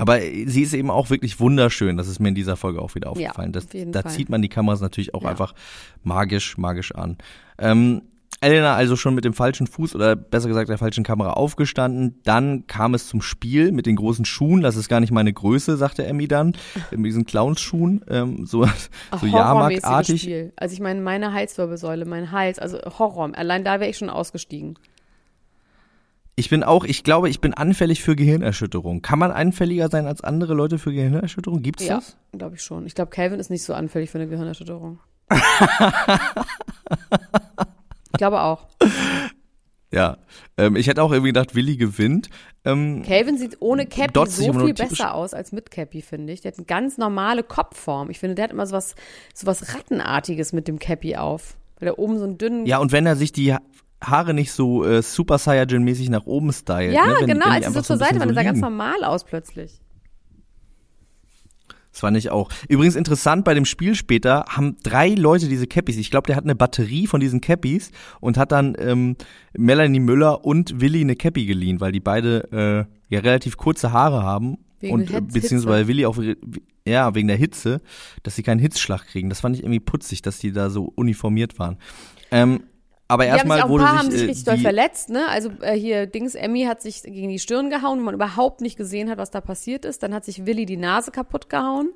Aber 0.00 0.18
sie 0.20 0.62
ist 0.62 0.72
eben 0.74 0.90
auch 0.90 1.10
wirklich 1.10 1.38
wunderschön. 1.40 1.96
Das 1.96 2.08
ist 2.08 2.18
mir 2.20 2.28
in 2.30 2.34
dieser 2.34 2.56
Folge 2.56 2.80
auch 2.80 2.94
wieder 2.94 3.10
aufgefallen. 3.10 3.52
das, 3.52 3.66
auf 3.66 3.74
jeden 3.74 3.92
da 3.92 4.02
Fall. 4.02 4.10
zieht 4.12 4.28
man 4.30 4.42
die 4.42 4.48
Kameras 4.48 4.80
natürlich 4.80 5.14
auch 5.14 5.22
Ja. 5.24 5.28
einfach 5.28 5.54
magisch, 6.02 6.56
magisch 6.58 6.94
an. 6.94 7.18
Ähm, 7.58 8.02
Elena 8.42 8.74
also 8.74 8.96
schon 8.96 9.14
mit 9.14 9.26
dem 9.26 9.34
falschen 9.34 9.66
Fuß 9.66 9.94
oder 9.94 10.16
besser 10.16 10.48
gesagt 10.48 10.70
der 10.70 10.78
falschen 10.78 11.04
Kamera 11.04 11.32
aufgestanden. 11.34 12.18
Dann 12.24 12.66
kam 12.66 12.94
es 12.94 13.06
zum 13.06 13.20
Spiel 13.20 13.70
mit 13.70 13.84
den 13.84 13.96
großen 13.96 14.24
Schuhen. 14.24 14.62
Das 14.62 14.76
ist 14.76 14.88
gar 14.88 15.00
nicht 15.00 15.12
meine 15.12 15.30
Größe, 15.30 15.76
sagte 15.76 16.06
Emmy 16.06 16.26
dann. 16.26 16.56
Mit 16.90 17.04
diesen 17.04 17.26
Clownsschuhen, 17.26 18.02
ähm, 18.08 18.46
so, 18.46 18.64
so 19.20 19.26
Jahrmarktartig. 19.26 20.22
Spiel. 20.22 20.52
Also 20.56 20.72
ich 20.72 20.80
meine, 20.80 21.02
meine 21.02 21.34
Halswirbelsäule, 21.34 22.06
mein 22.06 22.32
Hals, 22.32 22.58
also 22.58 22.78
Horror. 22.98 23.30
Allein 23.34 23.62
da 23.62 23.78
wäre 23.78 23.90
ich 23.90 23.98
schon 23.98 24.08
ausgestiegen. 24.08 24.78
Ich 26.40 26.48
bin 26.48 26.62
auch, 26.64 26.84
ich 26.86 27.04
glaube, 27.04 27.28
ich 27.28 27.42
bin 27.42 27.52
anfällig 27.52 28.02
für 28.02 28.16
Gehirnerschütterung. 28.16 29.02
Kann 29.02 29.18
man 29.18 29.30
anfälliger 29.30 29.90
sein 29.90 30.06
als 30.06 30.24
andere 30.24 30.54
Leute 30.54 30.78
für 30.78 30.90
Gehirnerschütterung? 30.90 31.60
Gibt's 31.60 31.84
Ja, 31.84 31.96
das? 31.96 32.16
glaube 32.32 32.54
ich 32.56 32.62
schon. 32.62 32.86
Ich 32.86 32.94
glaube, 32.94 33.10
Calvin 33.10 33.38
ist 33.38 33.50
nicht 33.50 33.62
so 33.62 33.74
anfällig 33.74 34.08
für 34.08 34.16
eine 34.16 34.26
Gehirnerschütterung. 34.26 35.00
ich 35.30 35.38
glaube 38.16 38.40
auch. 38.40 38.68
Ja. 39.92 40.16
Ähm, 40.56 40.76
ich 40.76 40.86
hätte 40.86 41.02
auch 41.02 41.12
irgendwie 41.12 41.28
gedacht, 41.28 41.54
Willi 41.54 41.76
gewinnt. 41.76 42.30
Ähm, 42.64 43.02
Calvin 43.06 43.36
sieht 43.36 43.58
ohne 43.60 43.84
Cappy 43.84 44.26
so 44.30 44.50
viel 44.54 44.72
besser 44.72 45.12
aus 45.12 45.34
als 45.34 45.52
mit 45.52 45.70
Cappy, 45.70 46.00
finde 46.00 46.32
ich. 46.32 46.40
Der 46.40 46.52
hat 46.52 46.58
eine 46.58 46.64
ganz 46.64 46.96
normale 46.96 47.42
Kopfform. 47.42 48.08
Ich 48.08 48.18
finde, 48.18 48.34
der 48.34 48.44
hat 48.44 48.50
immer 48.52 48.66
sowas, 48.66 48.94
sowas 49.34 49.74
Rattenartiges 49.74 50.54
mit 50.54 50.68
dem 50.68 50.78
Cappy 50.78 51.16
auf. 51.16 51.58
Weil 51.78 51.88
er 51.88 51.98
oben 51.98 52.18
so 52.18 52.24
einen 52.24 52.38
dünnen. 52.38 52.64
Ja, 52.64 52.78
und 52.78 52.92
wenn 52.92 53.04
er 53.04 53.16
sich 53.16 53.32
die 53.32 53.54
Haare 54.02 54.34
nicht 54.34 54.52
so 54.52 54.84
äh, 54.84 55.02
Super 55.02 55.36
Saiyajin-mäßig 55.36 56.10
nach 56.10 56.26
oben 56.26 56.52
stylt. 56.52 56.92
Ja, 56.92 57.06
ne? 57.06 57.14
wenn, 57.20 57.26
genau, 57.26 57.46
wenn 57.46 57.52
als 57.52 57.66
sie 57.66 57.72
so 57.72 57.82
zur 57.82 57.96
Seite 57.96 58.18
waren, 58.18 58.28
der 58.28 58.34
sah 58.34 58.42
ganz 58.42 58.60
normal 58.60 59.04
aus 59.04 59.24
plötzlich. 59.24 59.80
Das 61.92 62.00
fand 62.00 62.16
ich 62.16 62.30
auch. 62.30 62.50
Übrigens 62.68 62.94
interessant, 62.94 63.44
bei 63.44 63.54
dem 63.54 63.64
Spiel 63.64 63.94
später 63.94 64.44
haben 64.48 64.76
drei 64.82 65.08
Leute 65.10 65.48
diese 65.48 65.66
Cappies. 65.66 65.96
Ich 65.96 66.10
glaube, 66.10 66.28
der 66.28 66.36
hat 66.36 66.44
eine 66.44 66.54
Batterie 66.54 67.06
von 67.06 67.20
diesen 67.20 67.40
Cappies 67.40 67.90
und 68.20 68.38
hat 68.38 68.52
dann 68.52 68.76
ähm, 68.78 69.16
Melanie 69.56 70.00
Müller 70.00 70.44
und 70.44 70.80
Willi 70.80 71.00
eine 71.00 71.16
Cappy 71.16 71.46
geliehen, 71.46 71.80
weil 71.80 71.90
die 71.90 72.00
beide 72.00 72.86
äh, 73.10 73.14
ja 73.14 73.20
relativ 73.20 73.56
kurze 73.56 73.92
Haare 73.92 74.22
haben. 74.22 74.58
Wegen 74.78 74.94
und 74.94 75.10
Hitze. 75.10 75.22
beziehungsweise 75.22 75.88
Willi 75.88 76.06
auch 76.06 76.16
ja 76.86 77.14
wegen 77.14 77.28
der 77.28 77.36
Hitze, 77.36 77.82
dass 78.22 78.36
sie 78.36 78.42
keinen 78.42 78.60
Hitzschlag 78.60 79.06
kriegen. 79.06 79.28
Das 79.28 79.40
fand 79.40 79.56
ich 79.56 79.62
irgendwie 79.62 79.80
putzig, 79.80 80.22
dass 80.22 80.38
die 80.38 80.52
da 80.52 80.70
so 80.70 80.92
uniformiert 80.94 81.58
waren. 81.58 81.76
Ähm, 82.30 82.62
aber 83.10 83.24
Die 83.24 83.32
haben 83.32 83.38
sich 83.38 83.48
erstmal 83.48 83.60
auch 83.60 83.64
ein 83.64 83.70
wurde 83.70 83.84
paar 83.84 83.98
haben 83.98 84.10
sich 84.10 84.22
äh, 84.22 84.26
richtig 84.26 84.44
doll 84.44 84.58
verletzt, 84.58 85.10
ne? 85.10 85.26
Also 85.28 85.50
äh, 85.60 85.74
hier 85.74 86.06
Dings 86.06 86.34
Emmy 86.34 86.64
hat 86.64 86.80
sich 86.80 87.02
gegen 87.02 87.28
die 87.28 87.38
Stirn 87.38 87.68
gehauen, 87.68 87.98
wo 87.98 88.04
man 88.04 88.14
überhaupt 88.14 88.60
nicht 88.60 88.76
gesehen 88.76 89.10
hat, 89.10 89.18
was 89.18 89.30
da 89.30 89.40
passiert 89.40 89.84
ist. 89.84 90.02
Dann 90.02 90.14
hat 90.14 90.24
sich 90.24 90.46
Willi 90.46 90.64
die 90.64 90.76
Nase 90.76 91.10
kaputt 91.10 91.50
gehauen. 91.50 91.92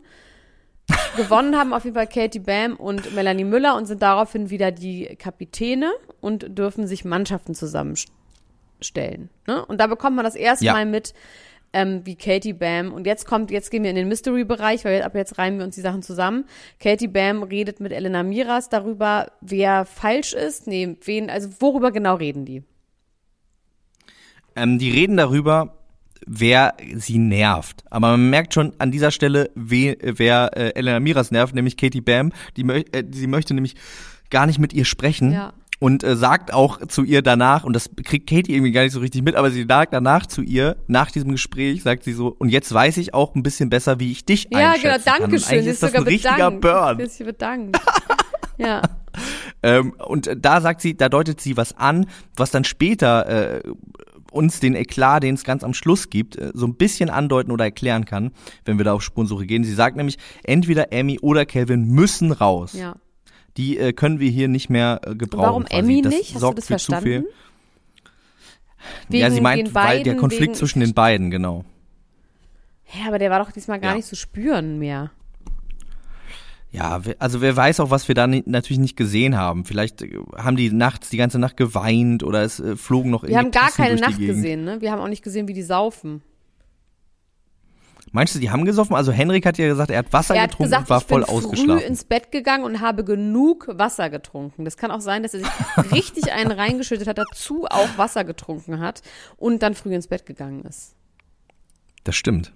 Gewonnen 1.16 1.56
haben 1.56 1.72
auf 1.72 1.84
jeden 1.84 1.94
Fall 1.94 2.06
Katie 2.06 2.40
Bam 2.40 2.76
und 2.76 3.14
Melanie 3.14 3.44
Müller 3.44 3.76
und 3.76 3.86
sind 3.86 4.02
daraufhin 4.02 4.50
wieder 4.50 4.72
die 4.72 5.16
Kapitäne 5.18 5.92
und 6.20 6.58
dürfen 6.58 6.86
sich 6.86 7.04
Mannschaften 7.04 7.54
zusammenstellen. 7.54 8.18
stellen. 8.80 9.30
Ne? 9.46 9.64
Und 9.64 9.80
da 9.80 9.86
bekommt 9.86 10.16
man 10.16 10.24
das 10.24 10.34
erste 10.34 10.66
Ja. 10.66 10.72
Mal 10.72 10.84
mit, 10.84 11.14
ähm, 11.74 12.02
wie 12.04 12.14
Katie 12.14 12.52
Bam, 12.52 12.92
und 12.92 13.06
jetzt 13.06 13.26
kommt, 13.26 13.50
jetzt 13.50 13.70
gehen 13.70 13.82
wir 13.82 13.90
in 13.90 13.96
den 13.96 14.08
Mystery-Bereich, 14.08 14.84
weil 14.84 15.02
ab 15.02 15.14
jetzt 15.14 15.36
reimen 15.36 15.58
wir 15.58 15.66
uns 15.66 15.74
die 15.74 15.80
Sachen 15.80 16.02
zusammen. 16.02 16.44
Katie 16.80 17.08
Bam 17.08 17.42
redet 17.42 17.80
mit 17.80 17.92
Elena 17.92 18.22
Miras 18.22 18.68
darüber, 18.68 19.32
wer 19.40 19.84
falsch 19.84 20.32
ist. 20.32 20.66
Nee, 20.66 20.96
wen, 21.04 21.28
also 21.28 21.48
worüber 21.58 21.90
genau 21.90 22.14
reden 22.14 22.44
die? 22.44 22.62
Ähm, 24.56 24.78
die 24.78 24.90
reden 24.90 25.16
darüber, 25.16 25.76
wer 26.26 26.74
sie 26.94 27.18
nervt. 27.18 27.82
Aber 27.90 28.12
man 28.12 28.30
merkt 28.30 28.54
schon 28.54 28.72
an 28.78 28.92
dieser 28.92 29.10
Stelle, 29.10 29.50
we, 29.56 29.96
wer 30.00 30.56
äh, 30.56 30.70
Elena 30.74 31.00
Miras 31.00 31.32
nervt, 31.32 31.54
nämlich 31.54 31.76
Katie 31.76 32.00
Bam. 32.00 32.32
Die, 32.56 32.64
mö 32.64 32.82
äh, 32.92 33.04
sie 33.10 33.26
möchte 33.26 33.52
nämlich 33.52 33.74
gar 34.30 34.46
nicht 34.46 34.60
mit 34.60 34.72
ihr 34.72 34.84
sprechen. 34.84 35.32
Ja. 35.32 35.52
Und 35.80 36.04
äh, 36.04 36.16
sagt 36.16 36.52
auch 36.54 36.86
zu 36.86 37.02
ihr 37.02 37.20
danach, 37.20 37.64
und 37.64 37.72
das 37.74 37.90
kriegt 38.04 38.28
Katie 38.30 38.54
irgendwie 38.54 38.72
gar 38.72 38.82
nicht 38.84 38.92
so 38.92 39.00
richtig 39.00 39.22
mit, 39.22 39.34
aber 39.34 39.50
sie 39.50 39.66
sagt 39.68 39.92
danach 39.92 40.26
zu 40.26 40.40
ihr, 40.40 40.76
nach 40.86 41.10
diesem 41.10 41.32
Gespräch, 41.32 41.82
sagt 41.82 42.04
sie 42.04 42.12
so, 42.12 42.28
und 42.38 42.48
jetzt 42.48 42.72
weiß 42.72 42.96
ich 42.98 43.12
auch 43.12 43.34
ein 43.34 43.42
bisschen 43.42 43.70
besser, 43.70 43.98
wie 44.00 44.10
ich 44.12 44.24
dich 44.24 44.48
Ja, 44.50 44.70
einschätzen 44.72 44.82
genau, 44.82 44.94
kann. 45.16 45.20
danke 45.22 45.40
schön. 45.40 45.62
Sie 45.62 45.70
ist 45.70 45.82
das 45.82 45.92
ein 45.92 45.98
sogar 46.00 46.12
richtiger 46.12 46.34
bedankt. 46.50 46.60
Burn. 46.60 46.96
Sie 46.98 47.02
ist 47.04 47.16
hier 47.16 47.26
bedankt. 47.26 47.80
ja. 48.56 48.82
Ähm, 49.62 49.92
und 50.06 50.30
da 50.40 50.60
sagt 50.60 50.80
sie, 50.80 50.96
da 50.96 51.08
deutet 51.08 51.40
sie 51.40 51.56
was 51.56 51.76
an, 51.76 52.06
was 52.36 52.50
dann 52.50 52.64
später 52.64 53.28
äh, 53.56 53.62
uns 54.30 54.60
den 54.60 54.74
Eklat, 54.74 55.22
den 55.22 55.34
es 55.34 55.44
ganz 55.44 55.62
am 55.64 55.74
Schluss 55.74 56.08
gibt, 56.10 56.36
äh, 56.36 56.50
so 56.54 56.66
ein 56.66 56.74
bisschen 56.76 57.10
andeuten 57.10 57.50
oder 57.52 57.64
erklären 57.64 58.04
kann, 58.04 58.30
wenn 58.64 58.78
wir 58.78 58.84
da 58.84 58.92
auf 58.92 59.02
Spurensuche 59.02 59.46
gehen. 59.46 59.64
Sie 59.64 59.74
sagt 59.74 59.96
nämlich, 59.96 60.18
entweder 60.44 60.88
Amy 60.92 61.18
oder 61.20 61.46
Calvin 61.46 61.84
müssen 61.88 62.32
raus. 62.32 62.72
ja. 62.74 62.94
Die 63.56 63.78
äh, 63.78 63.92
können 63.92 64.18
wir 64.20 64.30
hier 64.30 64.48
nicht 64.48 64.68
mehr 64.70 65.00
äh, 65.04 65.14
gebrauchen. 65.14 65.42
Warum 65.46 65.64
quasi. 65.64 65.78
Emmy 65.80 66.02
das 66.02 66.12
nicht? 66.12 66.24
Hast 66.26 66.34
du 66.34 66.38
sorgt 66.40 66.58
das 66.58 66.66
für 66.66 66.76
zu 66.76 66.90
verstanden? 66.92 67.24
Viel. 69.08 69.18
ja, 69.20 69.28
sie 69.30 69.36
Wegen 69.36 69.42
meint, 69.42 69.74
weil 69.74 70.02
der 70.02 70.10
beiden, 70.12 70.20
Konflikt 70.20 70.42
wegen- 70.42 70.54
zwischen 70.54 70.80
den 70.80 70.94
beiden, 70.94 71.30
genau. 71.30 71.64
Ja, 73.00 73.08
aber 73.08 73.18
der 73.18 73.30
war 73.30 73.38
doch 73.42 73.50
diesmal 73.52 73.80
gar 73.80 73.92
Ja. 73.92 73.96
nicht 73.96 74.06
zu 74.08 74.16
spüren 74.16 74.78
mehr. 74.78 75.10
Ja, 76.70 77.00
also 77.20 77.40
wer 77.40 77.56
weiß 77.56 77.78
auch, 77.78 77.90
was 77.90 78.08
wir 78.08 78.16
da 78.16 78.26
natürlich 78.26 78.80
nicht 78.80 78.96
gesehen 78.96 79.36
haben. 79.36 79.64
Vielleicht 79.64 80.02
äh, 80.02 80.18
haben 80.36 80.56
die 80.56 80.72
nachts 80.72 81.08
die 81.08 81.16
ganze 81.16 81.38
Nacht 81.38 81.56
geweint 81.56 82.24
oder 82.24 82.42
es 82.42 82.58
äh, 82.58 82.74
flogen 82.76 83.10
noch 83.10 83.22
Wir 83.22 83.38
haben 83.38 83.52
gar 83.52 83.66
Tassen 83.66 83.76
keine 83.84 84.00
Nacht 84.00 84.18
gesehen, 84.18 84.64
ne? 84.64 84.80
Wir 84.80 84.90
haben 84.90 85.00
auch 85.00 85.08
nicht 85.08 85.22
gesehen, 85.22 85.46
wie 85.46 85.52
die 85.54 85.62
saufen. 85.62 86.22
Meinst 88.14 88.32
du, 88.32 88.38
die 88.38 88.48
haben 88.48 88.64
gesoffen? 88.64 88.94
Also 88.94 89.10
Henrik 89.10 89.44
hat 89.44 89.58
ja 89.58 89.66
gesagt, 89.66 89.90
er 89.90 89.98
hat 89.98 90.12
Wasser 90.12 90.36
Er 90.36 90.42
hat 90.42 90.50
getrunken 90.50 90.70
gesagt, 90.70 90.84
und 90.84 90.90
war 90.90 91.40
ich 91.40 91.48
bin 91.48 91.66
früh 91.66 91.80
ins 91.80 92.04
Bett 92.04 92.30
gegangen 92.30 92.62
und 92.62 92.80
habe 92.80 93.02
genug 93.02 93.66
Wasser 93.68 94.08
getrunken. 94.08 94.64
Das 94.64 94.76
kann 94.76 94.92
auch 94.92 95.00
sein, 95.00 95.24
dass 95.24 95.34
er 95.34 95.40
sich 95.40 95.50
richtig 95.90 96.32
einen 96.32 96.52
reingeschüttet 96.52 97.08
hat, 97.08 97.18
dazu 97.18 97.66
auch 97.68 97.88
Wasser 97.96 98.22
getrunken 98.22 98.78
hat 98.78 99.02
und 99.36 99.64
dann 99.64 99.74
früh 99.74 99.92
ins 99.92 100.06
Bett 100.06 100.26
gegangen 100.26 100.62
ist. 100.62 100.94
Das 102.04 102.14
stimmt. 102.14 102.52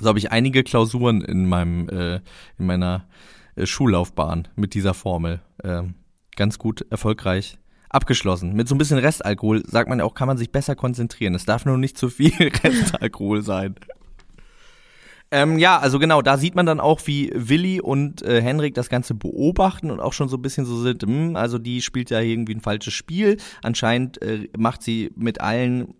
So 0.00 0.08
habe 0.08 0.18
ich 0.18 0.32
einige 0.32 0.64
Klausuren 0.64 1.20
in 1.20 1.46
meinem 1.46 1.88
äh, 1.88 2.16
in 2.58 2.66
meiner 2.66 3.06
äh, 3.54 3.64
Schullaufbahn 3.64 4.48
mit 4.56 4.74
dieser 4.74 4.92
Formel 4.92 5.40
ähm, 5.62 5.94
ganz 6.34 6.58
gut 6.58 6.84
erfolgreich 6.90 7.58
abgeschlossen. 7.90 8.54
Mit 8.54 8.66
so 8.66 8.74
ein 8.74 8.78
bisschen 8.78 8.98
Restalkohol 8.98 9.62
sagt 9.66 9.88
man 9.88 10.00
ja 10.00 10.04
auch, 10.04 10.14
kann 10.14 10.26
man 10.26 10.36
sich 10.36 10.50
besser 10.50 10.74
konzentrieren. 10.74 11.36
Es 11.36 11.44
darf 11.44 11.64
nur 11.64 11.78
nicht 11.78 11.96
zu 11.96 12.08
viel 12.08 12.32
Restalkohol 12.64 13.42
sein. 13.42 13.76
Ähm, 15.30 15.58
ja, 15.58 15.78
also 15.78 15.98
genau, 15.98 16.22
da 16.22 16.38
sieht 16.38 16.54
man 16.54 16.66
dann 16.66 16.78
auch, 16.78 17.00
wie 17.06 17.32
Willi 17.34 17.80
und 17.80 18.22
äh, 18.22 18.40
Henrik 18.40 18.74
das 18.74 18.88
Ganze 18.88 19.14
beobachten 19.14 19.90
und 19.90 19.98
auch 20.00 20.12
schon 20.12 20.28
so 20.28 20.36
ein 20.36 20.42
bisschen 20.42 20.66
so 20.66 20.80
sind, 20.80 21.02
hm, 21.02 21.34
also 21.34 21.58
die 21.58 21.82
spielt 21.82 22.10
ja 22.10 22.20
irgendwie 22.20 22.54
ein 22.54 22.60
falsches 22.60 22.94
Spiel. 22.94 23.36
Anscheinend 23.62 24.22
äh, 24.22 24.48
macht 24.56 24.82
sie 24.82 25.10
mit 25.16 25.40
allen 25.40 25.94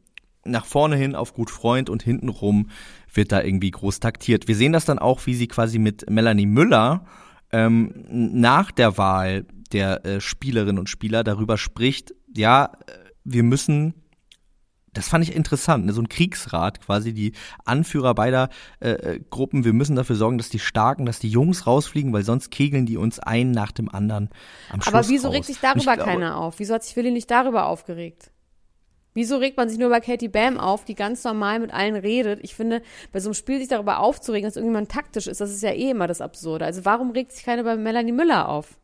nach 0.45 0.65
vorne 0.65 0.95
hin 0.97 1.17
auf 1.17 1.35
gut 1.35 1.51
Freund 1.51 1.91
und 1.91 2.05
hintenrum 2.05 2.69
wird 3.13 3.33
da 3.33 3.43
irgendwie 3.43 3.73
groß 3.73 3.99
taktiert. 3.99 4.47
Wir 4.47 4.55
sehen 4.55 4.73
das 4.73 4.85
dann 4.85 5.01
auch, 5.01 5.27
wie 5.27 5.35
sie 5.35 5.49
quasi 5.49 5.81
mit 5.81 6.09
Melanie 6.09 6.47
Müller 6.47 7.05
ähm, 7.53 8.05
nach 8.09 8.71
der 8.71 8.97
Wahl 8.99 9.45
der 9.73 10.05
äh, 10.07 10.21
Spielerinnen 10.21 10.79
und 10.79 10.89
Spieler 10.89 11.25
darüber 11.25 11.59
spricht, 11.59 12.15
ja, 12.35 12.67
äh, 12.87 12.93
wir 13.25 13.43
müssen 13.43 13.95
das 14.97 15.09
fand 15.09 15.25
ich 15.29 15.35
interessant, 15.35 15.87
ne? 15.87 15.93
so 15.93 16.01
ein 16.01 16.09
Kriegsrat 16.09 16.81
quasi, 16.81 17.13
die 17.13 17.33
Anführer 17.65 18.15
beider 18.15 18.49
äh, 18.81 18.91
äh, 18.91 19.21
Gruppen, 19.31 19.65
wir 19.65 19.73
müssen 19.73 19.97
dafür 19.97 20.17
sorgen, 20.17 20.39
dass 20.39 20.49
die 20.49 20.59
Starken, 20.59 21.07
dass 21.07 21.19
die 21.19 21.29
Jungs 21.29 21.67
rausfliegen, 21.67 22.13
weil 22.13 22.25
sonst 22.25 22.51
kegeln 22.51 22.87
die 22.87 22.97
uns 22.97 23.19
ein 23.19 23.51
nach 23.51 23.73
dem 23.73 23.89
anderen 23.89 24.31
am 24.71 24.81
Schluss 24.81 24.95
Aber 24.95 25.09
wieso 25.09 25.29
raus. 25.29 25.37
regt 25.37 25.47
sich 25.47 25.61
darüber 25.61 25.97
glaube, 25.97 26.11
keiner 26.11 26.39
auf? 26.39 26.59
Wieso 26.59 26.75
hat 26.75 26.85
sich 26.85 26.97
Willi 26.97 27.11
nicht 27.11 27.31
darüber 27.31 27.67
aufgeregt? 27.67 28.31
Wieso 29.13 29.39
regt 29.39 29.57
man 29.57 29.69
sich 29.69 29.79
nur 29.79 29.89
über 29.89 30.01
Katie 30.01 30.29
Bam 30.29 30.59
auf, 30.59 30.85
die 30.85 30.95
ganz 30.95 31.25
normal 31.25 31.59
mit 31.59 31.73
allen 31.73 31.97
redet? 31.97 32.41
Ich 32.43 32.55
finde, 32.55 32.83
bei 33.13 33.21
so 33.21 33.31
einem 33.31 33.35
Spiel 33.35 33.59
sich 33.59 33.69
darüber 33.69 34.01
aufzuregen, 34.01 34.47
dass 34.47 34.57
irgendjemand 34.57 34.91
taktisch 34.91 35.27
ist, 35.27 35.41
das 35.41 35.51
ist 35.53 35.63
ja 35.63 35.71
eh 35.71 35.91
immer 35.91 36.07
das 36.07 36.21
Absurde. 36.21 36.67
Also 36.67 36.85
warum 36.85 37.13
regt 37.13 37.33
sich 37.33 37.45
keiner 37.45 37.65
bei 37.65 37.77
Melanie 37.77 38.13
Müller 38.13 38.49
auf? 38.49 38.79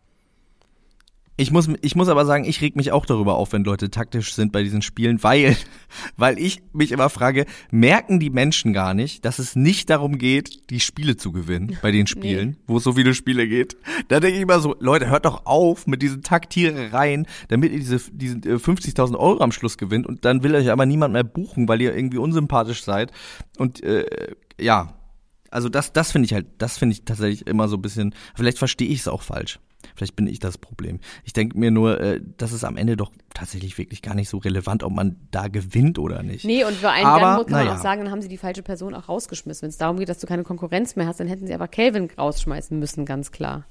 Ich 1.37 1.51
muss, 1.51 1.69
ich 1.81 1.97
muss 1.97 2.09
aber 2.09 2.27
sagen, 2.27 2.45
ich 2.45 2.61
reg 2.61 2.77
mich 2.77 2.93
auch 2.93 3.07
darüber 3.07 3.37
auf, 3.37 3.53
wenn 3.55 3.65
Leute 3.65 3.91
taktisch 3.91 4.35
sind 4.35 4.53
bei 4.53 4.62
diesen 4.62 4.83
Spielen, 4.83 5.23
weil, 5.23 5.57
weil 6.17 6.39
ich 6.39 6.62
mich 6.75 6.93
immer 6.93 7.09
frage, 7.09 7.47
merken 7.71 8.21
die 8.21 8.29
Menschen 8.29 8.75
gar 8.75 8.93
nicht, 8.93 9.25
dass 9.25 9.39
es 9.39 9.57
nicht 9.57 9.89
darum 9.89 10.19
geht, 10.19 10.69
die 10.69 10.81
Spiele 10.81 11.17
zu 11.17 11.33
gewinnen 11.33 11.79
bei 11.81 11.91
den 11.91 12.07
Spielen, 12.09 12.59
wo 12.67 12.77
es 12.77 12.85
so 12.85 12.93
viele 12.93 13.15
Spiele 13.15 13.49
geht. 13.49 13.77
Da 14.09 14.21
denke 14.21 14.37
ich 14.37 14.43
immer 14.43 14.61
so, 14.61 14.77
Leute, 14.79 15.09
hört 15.09 15.25
doch 15.25 15.47
auf 15.47 15.87
mit 15.87 16.03
diesen 16.03 16.23
Taktierereien, 16.23 17.27
damit 17.49 17.73
ihr 17.73 17.79
diese, 17.79 17.99
diese 18.12 18.37
äh, 18.37 18.57
50.000 18.57 19.17
Euro 19.17 19.43
am 19.43 19.53
Schluss 19.53 19.79
gewinnt 19.79 20.07
und 20.07 20.27
dann 20.27 20.43
will 20.43 20.55
euch 20.55 20.71
aber 20.71 20.85
niemand 20.85 21.15
mehr 21.15 21.25
buchen, 21.25 21.67
weil 21.67 21.81
ihr 21.81 21.97
irgendwie 21.97 22.19
unsympathisch 22.19 22.85
seid. 22.85 23.11
Und 23.57 23.83
äh, 23.83 24.35
ja, 24.61 24.99
also 25.51 25.71
das, 25.71 25.93
das 25.95 26.12
finde 26.12 26.27
ich 26.27 26.35
halt, 26.35 26.47
das 26.59 26.77
finde 26.77 26.95
ich 26.95 27.05
tatsächlich 27.05 27.47
immer 27.47 27.69
so 27.69 27.77
ein 27.77 27.83
bisschen, 27.83 28.15
vielleicht 28.35 28.59
verstehe 28.59 28.89
ich 28.89 29.01
es 29.01 29.09
auch 29.09 29.23
falsch. 29.23 29.61
Vielleicht 29.95 30.17
bin 30.17 30.27
ich 30.27 30.39
das 30.39 30.59
Problem. 30.59 31.01
Ich 31.25 31.33
denke 31.33 31.59
mir 31.59 31.71
nur, 31.71 32.01
äh, 32.01 32.21
das 32.39 32.53
ist 32.53 32.65
am 32.65 32.77
Ende 32.77 32.97
doch 32.97 33.11
tatsächlich 33.35 33.79
wirklich 33.79 34.03
gar 34.03 34.15
nicht 34.15 34.29
so 34.29 34.39
relevant, 34.39 34.83
ob 34.83 34.93
man 34.93 35.17
da 35.31 35.49
gewinnt 35.49 35.99
oder 35.99 36.23
nicht. 36.23 36.45
Nee, 36.45 36.65
und 36.65 36.75
für 36.75 36.91
einen 36.91 37.07
Aber, 37.07 37.21
dann 37.21 37.37
kann 37.47 37.51
man 37.53 37.65
naja. 37.67 37.75
auch 37.77 37.83
sagen, 37.83 38.03
dann 38.03 38.11
haben 38.12 38.23
sie 38.23 38.29
die 38.29 38.39
falsche 38.39 38.62
Person 38.62 38.95
auch 38.95 39.09
rausgeschmissen. 39.09 39.62
Wenn 39.62 39.71
es 39.71 39.79
darum 39.79 39.99
geht, 39.99 40.09
dass 40.09 40.19
du 40.19 40.27
keine 40.27 40.45
Konkurrenz 40.45 40.97
mehr 40.97 41.07
hast, 41.07 41.21
dann 41.21 41.27
hätten 41.29 41.47
sie 41.47 41.53
einfach 41.55 41.71
Calvin 41.71 42.09
rausschmeißen 42.17 42.79
müssen, 42.79 43.05
ganz 43.05 43.33
klar. 43.33 43.65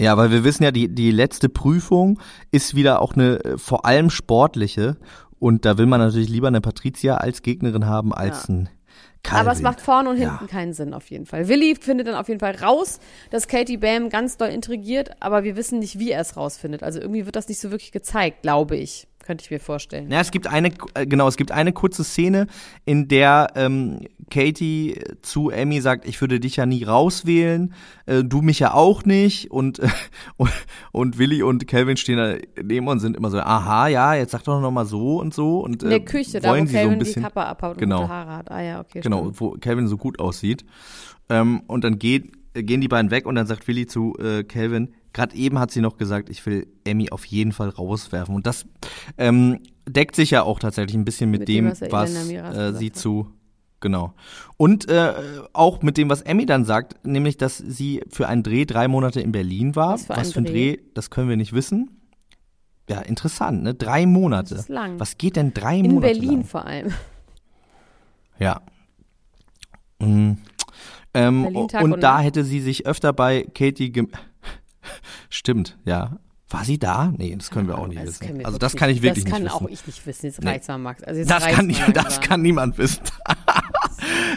Ja, 0.00 0.16
weil 0.16 0.30
wir 0.32 0.42
wissen 0.42 0.64
ja, 0.64 0.72
die, 0.72 0.92
die 0.92 1.12
letzte 1.12 1.48
Prüfung 1.48 2.18
ist 2.50 2.74
wieder 2.74 3.00
auch 3.00 3.14
eine 3.14 3.44
äh, 3.44 3.58
vor 3.58 3.84
allem 3.86 4.10
sportliche. 4.10 4.96
Und 5.38 5.64
da 5.64 5.76
will 5.78 5.86
man 5.86 6.00
natürlich 6.00 6.28
lieber 6.28 6.48
eine 6.48 6.60
Patricia 6.60 7.16
als 7.16 7.42
Gegnerin 7.42 7.86
haben 7.86 8.12
als 8.12 8.48
Ja. 8.48 8.54
ein 8.54 8.68
Calvin. 9.22 9.40
Aber 9.46 9.52
es 9.52 9.62
macht 9.62 9.80
vorne 9.80 10.10
und 10.10 10.18
Ja. 10.18 10.30
hinten 10.30 10.46
keinen 10.50 10.72
Sinn 10.72 10.94
auf 10.94 11.10
jeden 11.10 11.26
Fall. 11.26 11.46
Willi 11.48 11.76
findet 11.76 12.08
dann 12.08 12.16
auf 12.16 12.28
jeden 12.28 12.40
Fall 12.40 12.56
raus, 12.56 12.98
dass 13.30 13.46
Katie 13.46 13.76
Bam 13.76 14.08
ganz 14.08 14.36
doll 14.36 14.48
intrigiert, 14.48 15.10
aber 15.20 15.44
wir 15.44 15.56
wissen 15.56 15.78
nicht, 15.78 15.98
wie 15.98 16.10
er 16.10 16.20
es 16.20 16.36
rausfindet. 16.36 16.82
Also 16.82 17.00
irgendwie 17.00 17.24
wird 17.24 17.36
das 17.36 17.48
nicht 17.48 17.60
so 17.60 17.70
wirklich 17.70 17.92
gezeigt, 17.92 18.42
glaube 18.42 18.76
ich. 18.76 19.06
Könnte 19.22 19.44
ich 19.44 19.50
mir 19.50 19.60
vorstellen. 19.60 20.10
Ja, 20.10 20.20
es 20.20 20.30
gibt 20.30 20.46
eine, 20.46 20.70
äh, 20.94 21.06
genau, 21.06 21.28
es 21.28 21.36
gibt 21.36 21.52
eine 21.52 21.72
kurze 21.72 22.04
Szene, 22.04 22.46
in 22.84 23.08
der 23.08 23.48
ähm, 23.54 24.00
Katie 24.30 25.00
zu 25.22 25.50
Emmy 25.50 25.80
sagt, 25.80 26.06
ich 26.06 26.20
würde 26.20 26.40
dich 26.40 26.56
ja 26.56 26.66
nie 26.66 26.84
rauswählen, 26.84 27.74
äh, 28.06 28.24
du 28.24 28.42
mich 28.42 28.58
ja 28.58 28.74
auch 28.74 29.04
nicht 29.04 29.50
und, 29.50 29.78
äh, 29.78 29.88
und 30.36 30.50
und 30.92 31.18
Willi 31.18 31.42
und 31.42 31.66
Calvin 31.66 31.96
stehen 31.96 32.16
da 32.16 32.36
neben 32.62 32.88
und 32.88 33.00
sind 33.00 33.16
immer 33.16 33.30
so, 33.30 33.38
aha, 33.38 33.88
ja, 33.88 34.14
jetzt 34.14 34.30
sag 34.30 34.44
doch 34.44 34.60
noch 34.60 34.70
mal 34.70 34.86
so 34.86 35.20
und 35.20 35.34
so 35.34 35.60
und 35.60 35.82
äh, 35.82 35.86
In 35.86 35.90
der 35.90 36.00
Küche, 36.00 36.40
da 36.40 36.50
wo 36.50 36.54
sie 36.54 36.66
so 36.66 36.72
Calvin 36.72 36.92
ein 36.92 36.98
die 36.98 37.04
bisschen, 37.04 37.22
Kappe 37.22 37.44
abhaut 37.44 37.72
und 37.72 37.78
genau. 37.78 38.02
gute 38.02 38.08
Haare 38.08 38.36
hat. 38.36 38.50
Ah 38.50 38.62
ja, 38.62 38.80
okay, 38.80 39.00
genau, 39.00 39.22
stimmt. 39.22 39.40
wo 39.40 39.50
Calvin 39.60 39.88
so 39.88 39.96
gut 39.96 40.20
aussieht 40.20 40.64
ähm, 41.28 41.62
und 41.66 41.84
dann 41.84 41.98
geht, 41.98 42.32
äh, 42.54 42.62
gehen 42.62 42.80
die 42.80 42.88
beiden 42.88 43.10
weg 43.10 43.26
und 43.26 43.34
dann 43.34 43.46
sagt 43.46 43.66
Willi 43.68 43.86
zu 43.86 44.14
äh, 44.18 44.44
Calvin, 44.44 44.94
gerade 45.12 45.36
eben 45.36 45.58
hat 45.58 45.70
sie 45.70 45.80
noch 45.80 45.96
gesagt, 45.96 46.30
ich 46.30 46.44
will 46.46 46.66
Emmy 46.84 47.10
auf 47.10 47.24
jeden 47.24 47.52
Fall 47.52 47.68
rauswerfen 47.68 48.34
und 48.34 48.46
das 48.46 48.66
ähm, 49.18 49.60
deckt 49.88 50.16
sich 50.16 50.30
ja 50.30 50.42
auch 50.42 50.58
tatsächlich 50.58 50.94
ein 50.96 51.04
bisschen 51.04 51.30
mit, 51.30 51.40
Mit 51.40 51.48
dem, 51.48 51.66
dem, 51.72 51.92
was 51.92 52.14
was 52.20 52.56
äh, 52.56 52.72
sie 52.74 52.86
hat. 52.86 52.96
zu 52.96 53.28
genau 53.80 54.14
und 54.56 54.88
äh, 54.88 55.12
auch 55.52 55.82
mit 55.82 55.96
dem, 55.96 56.08
was 56.08 56.22
Emmy 56.22 56.46
dann 56.46 56.64
sagt, 56.64 57.04
nämlich, 57.04 57.36
dass 57.36 57.58
sie 57.58 58.02
für 58.08 58.28
einen 58.28 58.42
Dreh 58.42 58.64
drei 58.64 58.88
Monate 58.88 59.20
in 59.20 59.32
Berlin 59.32 59.74
war. 59.74 59.94
Was 60.08 60.32
für 60.32 60.40
ein 60.40 60.46
ein 60.46 60.52
Dreh? 60.52 60.76
Dreh, 60.76 60.82
das 60.94 61.10
können 61.10 61.28
wir 61.28 61.36
nicht 61.36 61.52
wissen. 61.52 61.90
Ja, 62.88 63.00
interessant, 63.00 63.62
ne? 63.62 63.74
Drei 63.74 64.06
Monate. 64.06 64.54
Das 64.54 64.64
ist 64.64 64.68
lang. 64.68 64.98
Was 65.00 65.16
geht 65.18 65.36
denn 65.36 65.54
drei 65.54 65.78
In 65.78 65.94
Monate 65.94 66.12
Berlin 66.14 66.30
lang? 66.30 66.44
vor 66.44 66.66
allem. 66.66 66.92
Ja. 68.38 68.60
Mhm. 70.00 70.38
Ähm, 71.14 71.46
und 71.46 72.02
da 72.02 72.20
hätte 72.20 72.44
sie 72.44 72.60
sich 72.60 72.86
öfter 72.86 73.12
bei 73.12 73.42
Katie 73.54 73.90
gem 73.90 74.08
Stimmt, 75.30 75.78
ja. 75.84 76.18
War 76.48 76.64
sie 76.66 76.78
da? 76.78 77.10
Nee, 77.16 77.34
das 77.34 77.50
können 77.50 77.66
wir 77.66 77.78
auch 77.78 77.86
nicht 77.86 77.98
Das 77.98 78.20
wissen. 78.20 78.38
wir 78.38 78.46
Also 78.46 78.56
wirklich 78.56 78.58
das 78.60 78.76
kann 78.76 78.90
ich 78.90 78.96
nicht- 78.96 79.02
wirklich 79.04 79.24
Das 79.24 79.32
kann 79.32 79.48
auch 79.48 79.62
wissen. 79.62 79.72
ich 79.72 79.86
nicht 79.86 80.06
wissen. 80.06 80.26
Jetzt 80.26 80.40
Nee. 80.42 80.50
reicht's 80.50 80.68
mal, 80.68 80.76
Max. 80.78 81.02
Also 81.02 81.24
Das 81.24 81.46
kann, 81.46 81.66
nie, 81.66 81.76
das 81.94 82.20
kann 82.20 82.42
niemand 82.42 82.76
wissen. 82.76 83.00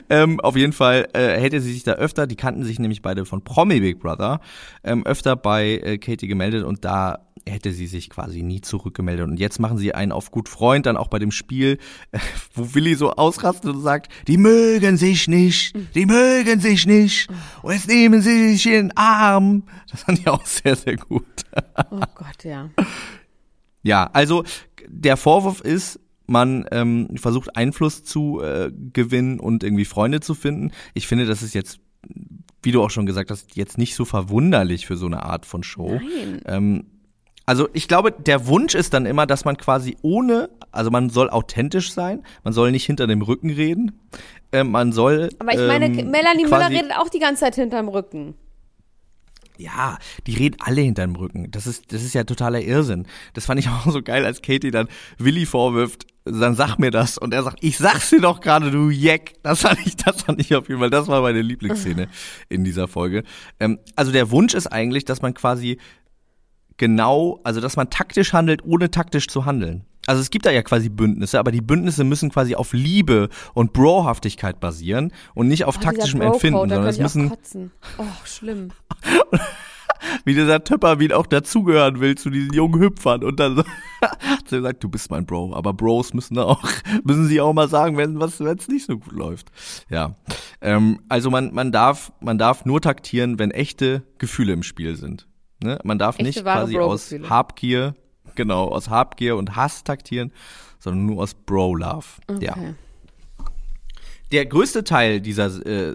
Ähm, 0.09 0.39
auf 0.39 0.55
jeden 0.55 0.73
Fall 0.73 1.07
äh, 1.13 1.39
hätte 1.39 1.61
sie 1.61 1.73
sich 1.73 1.83
da 1.83 1.93
öfter, 1.93 2.27
die 2.27 2.35
kannten 2.35 2.63
sich 2.63 2.79
nämlich 2.79 3.01
beide 3.01 3.25
von 3.25 3.43
Promi 3.43 3.79
Big 3.79 3.99
Brother, 3.99 4.39
ähm, 4.83 5.05
öfter 5.05 5.35
bei 5.35 5.79
äh, 5.83 5.97
Katie 5.97 6.27
gemeldet 6.27 6.63
und 6.63 6.85
da 6.85 7.25
hätte 7.47 7.71
sie 7.71 7.87
sich 7.87 8.09
quasi 8.09 8.41
nie 8.41 8.61
zurückgemeldet. 8.61 9.27
Und 9.27 9.39
jetzt 9.39 9.59
machen 9.59 9.77
sie 9.77 9.93
einen 9.93 10.11
auf 10.11 10.31
gut 10.31 10.49
Freund, 10.49 10.85
dann 10.85 10.97
auch 10.97 11.07
bei 11.07 11.19
dem 11.19 11.31
Spiel, 11.31 11.77
äh, 12.11 12.19
wo 12.53 12.73
Willi 12.73 12.95
so 12.95 13.11
ausrastet 13.11 13.71
und 13.71 13.81
sagt, 13.81 14.11
die 14.27 14.37
mögen 14.37 14.97
sich 14.97 15.27
nicht, 15.27 15.75
die 15.93 16.05
mögen 16.05 16.59
sich 16.59 16.85
nicht. 16.87 17.29
Und 17.61 17.73
jetzt 17.73 17.87
nehmen 17.87 18.21
sie 18.21 18.53
sich 18.53 18.65
in 18.65 18.89
den 18.89 18.97
Arm. 18.97 19.63
Das 19.91 20.01
fand 20.03 20.19
ich 20.19 20.27
auch 20.27 20.45
sehr, 20.45 20.75
sehr 20.75 20.97
gut. 20.97 21.25
Oh 21.91 21.99
Gott, 22.15 22.43
ja. 22.43 22.69
Ja, 23.83 24.09
also 24.13 24.43
der 24.87 25.17
Vorwurf 25.17 25.61
ist, 25.61 25.99
man 26.27 26.65
ähm, 26.71 27.09
versucht 27.15 27.55
Einfluss 27.55 28.03
zu 28.03 28.41
äh, 28.41 28.71
gewinnen 28.93 29.39
und 29.39 29.63
irgendwie 29.63 29.85
Freunde 29.85 30.19
zu 30.19 30.33
finden. 30.33 30.71
Ich 30.93 31.07
finde, 31.07 31.25
das 31.25 31.43
ist 31.43 31.53
jetzt, 31.53 31.79
wie 32.63 32.71
du 32.71 32.83
auch 32.83 32.89
schon 32.89 33.05
gesagt 33.05 33.31
hast, 33.31 33.55
jetzt 33.55 33.77
nicht 33.77 33.95
so 33.95 34.05
verwunderlich 34.05 34.85
für 34.85 34.97
so 34.97 35.05
eine 35.05 35.23
Art 35.23 35.45
von 35.45 35.63
Show. 35.63 35.99
Ähm, 36.45 36.85
also 37.45 37.69
ich 37.73 37.87
glaube, 37.87 38.11
der 38.11 38.47
Wunsch 38.47 38.73
ist 38.73 38.93
dann 38.93 39.05
immer, 39.05 39.27
dass 39.27 39.45
man 39.45 39.57
quasi 39.57 39.97
ohne, 40.01 40.49
also 40.71 40.89
man 40.89 41.09
soll 41.09 41.29
authentisch 41.29 41.91
sein, 41.91 42.23
man 42.43 42.53
soll 42.53 42.71
nicht 42.71 42.85
hinter 42.85 43.05
dem 43.05 43.21
Rücken 43.21 43.51
reden, 43.51 43.99
äh, 44.51 44.63
man 44.63 44.91
soll. 44.91 45.29
Aber 45.39 45.53
ich 45.53 45.59
meine, 45.59 45.85
ähm, 45.85 46.09
Melanie 46.09 46.45
Müller 46.45 46.69
redet 46.69 46.93
auch 46.97 47.09
die 47.09 47.19
ganze 47.19 47.41
Zeit 47.41 47.55
hinterm 47.55 47.87
Rücken. 47.87 48.33
Ja, 49.57 49.99
die 50.27 50.35
reden 50.35 50.57
alle 50.59 50.81
hinterm 50.81 51.15
Rücken. 51.15 51.51
Das 51.51 51.67
ist, 51.67 51.93
das 51.93 52.03
ist 52.03 52.13
ja 52.13 52.23
totaler 52.23 52.61
Irrsinn. 52.61 53.07
Das 53.33 53.45
fand 53.45 53.59
ich 53.59 53.69
auch 53.69 53.91
so 53.91 54.01
geil, 54.01 54.25
als 54.25 54.41
Katie 54.41 54.71
dann 54.71 54.87
Willi 55.17 55.45
vorwirft, 55.45 56.07
dann 56.25 56.55
sag 56.55 56.77
mir 56.77 56.91
das. 56.91 57.17
Und 57.17 57.33
er 57.33 57.43
sagt, 57.43 57.59
ich 57.61 57.77
sag's 57.77 58.09
dir 58.09 58.19
doch 58.19 58.41
gerade, 58.41 58.71
du 58.71 58.89
Jeck. 58.89 59.35
Das 59.43 59.61
fand 59.61 59.85
ich, 59.85 59.95
das 59.95 60.23
fand 60.23 60.41
ich 60.41 60.55
auf 60.55 60.67
jeden 60.67 60.79
Fall, 60.79 60.89
das 60.89 61.07
war 61.07 61.21
meine 61.21 61.41
Lieblingsszene 61.41 62.07
in 62.49 62.63
dieser 62.63 62.87
Folge. 62.87 63.23
Ähm, 63.59 63.79
also 63.95 64.11
der 64.11 64.31
Wunsch 64.31 64.53
ist 64.53 64.67
eigentlich, 64.67 65.05
dass 65.05 65.21
man 65.21 65.33
quasi 65.33 65.77
genau, 66.77 67.39
also 67.43 67.61
dass 67.61 67.75
man 67.75 67.89
taktisch 67.89 68.33
handelt, 68.33 68.65
ohne 68.65 68.91
taktisch 68.91 69.27
zu 69.27 69.45
handeln. 69.45 69.85
Also 70.07 70.21
es 70.21 70.29
gibt 70.29 70.45
da 70.45 70.51
ja 70.51 70.61
quasi 70.61 70.89
Bündnisse, 70.89 71.39
aber 71.39 71.51
die 71.51 71.61
Bündnisse 71.61 72.03
müssen 72.03 72.29
quasi 72.29 72.55
auf 72.55 72.73
Liebe 72.73 73.29
und 73.53 73.73
Brohaftigkeit 73.73 74.59
basieren 74.59 75.11
und 75.33 75.47
nicht 75.47 75.65
auf 75.65 75.77
Oh, 75.77 75.81
taktischem 75.81 76.21
Empfinden, 76.21 76.59
sondern 76.59 76.85
es 76.85 76.99
müssen 76.99 77.29
kotzen. 77.29 77.71
Oh, 77.97 78.03
schlimm. 78.23 78.69
wie 80.23 80.33
dieser 80.33 80.63
Töpperwien 80.63 81.11
auch 81.11 81.27
dazugehören 81.27 81.99
will 81.99 82.15
zu 82.15 82.29
diesen 82.29 82.53
jungen 82.53 82.79
Hüpfern 82.79 83.23
und 83.23 83.39
dann 83.39 83.55
so, 83.55 83.63
hat 84.01 84.47
sie 84.47 84.57
gesagt, 84.57 84.83
du 84.83 84.89
bist 84.89 85.11
mein 85.11 85.25
Bro, 85.25 85.53
aber 85.53 85.73
Bros 85.73 86.13
müssen 86.13 86.37
auch, 86.37 86.63
müssen 87.03 87.27
sie 87.27 87.41
auch 87.41 87.53
mal 87.53 87.67
sagen, 87.67 87.97
wenn 87.97 88.19
was, 88.19 88.39
es 88.39 88.67
nicht 88.67 88.85
so 88.85 88.97
gut 88.97 89.13
läuft. 89.13 89.51
Ja, 89.89 90.15
ähm, 90.61 91.01
also 91.09 91.29
man, 91.29 91.53
man 91.53 91.71
darf, 91.71 92.11
man 92.19 92.37
darf 92.37 92.65
nur 92.65 92.81
taktieren, 92.81 93.39
wenn 93.39 93.51
echte 93.51 94.03
Gefühle 94.17 94.53
im 94.53 94.63
Spiel 94.63 94.95
sind. 94.95 95.27
Ne? 95.63 95.79
Man 95.83 95.97
darf 95.97 96.15
Echte, 96.15 96.25
nicht 96.25 96.41
quasi 96.43 96.77
aus. 96.77 97.13
Habgier, 97.29 97.95
genau, 98.35 98.65
aus 98.65 98.89
Habgier 98.89 99.35
und 99.37 99.55
Hass 99.55 99.83
taktieren, 99.83 100.31
sondern 100.79 101.05
nur 101.05 101.23
aus 101.23 101.33
Bro-Love. 101.33 102.05
Ja. 102.39 102.55
Der 104.31 104.45
größte 104.45 104.83
Teil 104.83 105.21
dieser 105.21 105.47
äh, 105.65 105.93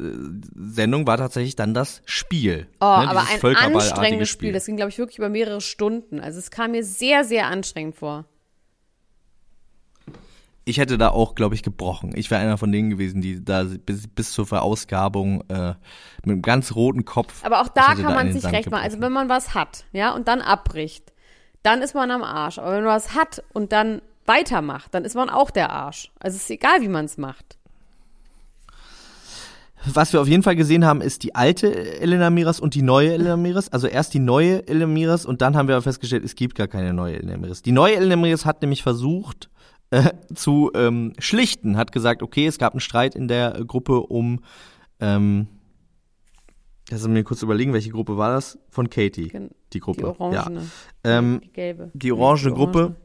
Sendung 0.55 1.07
war 1.07 1.17
tatsächlich 1.17 1.57
dann 1.57 1.75
das 1.75 2.03
Spiel. 2.05 2.69
Oh, 2.81 2.85
ne, 2.85 3.11
aber 3.11 3.27
ein 3.29 3.57
anstrengendes 3.57 4.29
Spiel. 4.29 4.53
Das 4.53 4.67
ging, 4.67 4.77
glaube 4.77 4.91
ich, 4.91 4.99
wirklich 4.99 5.19
über 5.19 5.29
mehrere 5.29 5.61
Stunden. 5.61 6.21
Also 6.21 6.39
es 6.39 6.51
kam 6.51 6.71
mir 6.71 6.85
sehr, 6.85 7.25
sehr 7.25 7.49
anstrengend 7.49 7.97
vor. 7.97 8.27
ich 10.71 10.79
hätte 10.79 10.99
da 10.99 11.09
auch, 11.11 11.35
glaube 11.35 11.55
ich, 11.55 11.63
gebrochen. 11.63 12.13
Ich 12.15 12.31
wäre 12.31 12.41
einer 12.41 12.57
von 12.57 12.71
denen 12.71 12.91
gewesen, 12.91 13.21
die 13.21 13.45
da 13.45 13.65
bis, 13.65 14.07
bis 14.07 14.33
zur 14.33 14.47
Verausgabung 14.47 15.43
äh, 15.49 15.75
mit 16.23 16.27
einem 16.27 16.43
ganz 16.43 16.75
roten 16.75 17.05
Kopf. 17.05 17.45
Aber 17.45 17.61
auch 17.61 17.69
da 17.69 17.95
kann 17.95 17.99
in 17.99 18.05
man 18.05 18.33
sich 18.33 18.43
Sand 18.43 18.55
recht 18.55 18.71
machen. 18.71 18.85
Also 18.85 19.01
wenn 19.01 19.13
man 19.13 19.29
was 19.29 19.55
hat, 19.55 19.85
ja, 19.93 20.13
und 20.15 20.29
dann 20.29 20.41
abbricht, 20.41 21.13
dann 21.63 21.83
ist 21.83 21.95
man 21.95 22.11
am 22.11 22.23
Arsch. 22.23 22.59
Aber 22.59 22.73
wenn 22.73 22.85
man 22.85 22.95
was 22.95 23.15
hat 23.15 23.43
und 23.53 23.73
dann 23.73 24.01
weitermacht, 24.27 24.95
dann 24.95 25.05
ist 25.05 25.15
man 25.15 25.29
auch 25.29 25.51
der 25.51 25.71
Arsch. 25.71 26.13
Also 26.21 26.37
es 26.37 26.45
ist 26.45 26.51
egal, 26.51 26.81
wie 26.81 26.89
man 26.89 27.05
es 27.05 27.19
macht. 27.19 27.59
Was 29.87 30.13
wir 30.13 30.21
auf 30.21 30.29
jeden 30.29 30.43
Fall 30.43 30.57
gesehen 30.57 30.85
haben, 30.85 31.01
ist 31.01 31.23
die 31.23 31.35
alte 31.35 32.01
Elena 32.01 32.29
Miras 32.29 32.61
und 32.61 32.75
die 32.75 32.83
neue 32.83 33.15
Elena 33.15 33.37
Miras. 33.37 33.73
Also 33.73 33.87
erst 33.87 34.13
die 34.13 34.19
neue 34.19 34.67
Elena 34.69 34.87
Miras 34.87 35.25
und 35.25 35.41
dann 35.41 35.57
haben 35.57 35.69
wir 35.69 35.81
festgestellt, 35.81 36.25
es 36.25 36.35
gibt 36.35 36.55
gar 36.55 36.69
keine 36.69 36.93
neue 36.93 37.17
Elena 37.17 37.39
Miras. 37.39 37.63
Die 37.63 37.73
neue 37.73 37.97
Elena 37.97 38.17
Miras 38.17 38.45
hat 38.45 38.61
nämlich 38.61 38.83
versucht 38.83 39.49
äh, 39.91 40.11
zu 40.35 40.71
ähm, 40.75 41.15
schlichten, 41.19 41.77
hat 41.77 41.93
gesagt, 41.93 42.23
okay, 42.23 42.47
es 42.47 42.59
gab 42.59 42.75
einen 42.75 42.81
Streit 42.81 43.15
in 43.15 43.27
der 43.27 43.57
äh, 43.57 43.65
Gruppe 43.65 44.01
um, 44.01 44.41
ähm, 45.01 45.49
lass 46.91 47.07
mir 47.09 47.25
kurz 47.25 47.43
überlegen, 47.43 47.73
welche 47.73 47.91
Gruppe 47.91 48.17
war 48.17 48.35
das? 48.35 48.59
Von 48.69 48.91
Katie, 48.91 49.33
die 49.73 49.81
Gruppe. 49.81 50.01
Die 50.01 50.05
orangene. 50.05 50.61
Ja. 51.05 51.19
Ähm, 51.19 51.41
die 51.43 51.53
gelbe. 51.53 51.91
die 51.95 52.13
orangene 52.13 52.51
Nee, 52.51 52.57
Gruppe. 52.57 52.97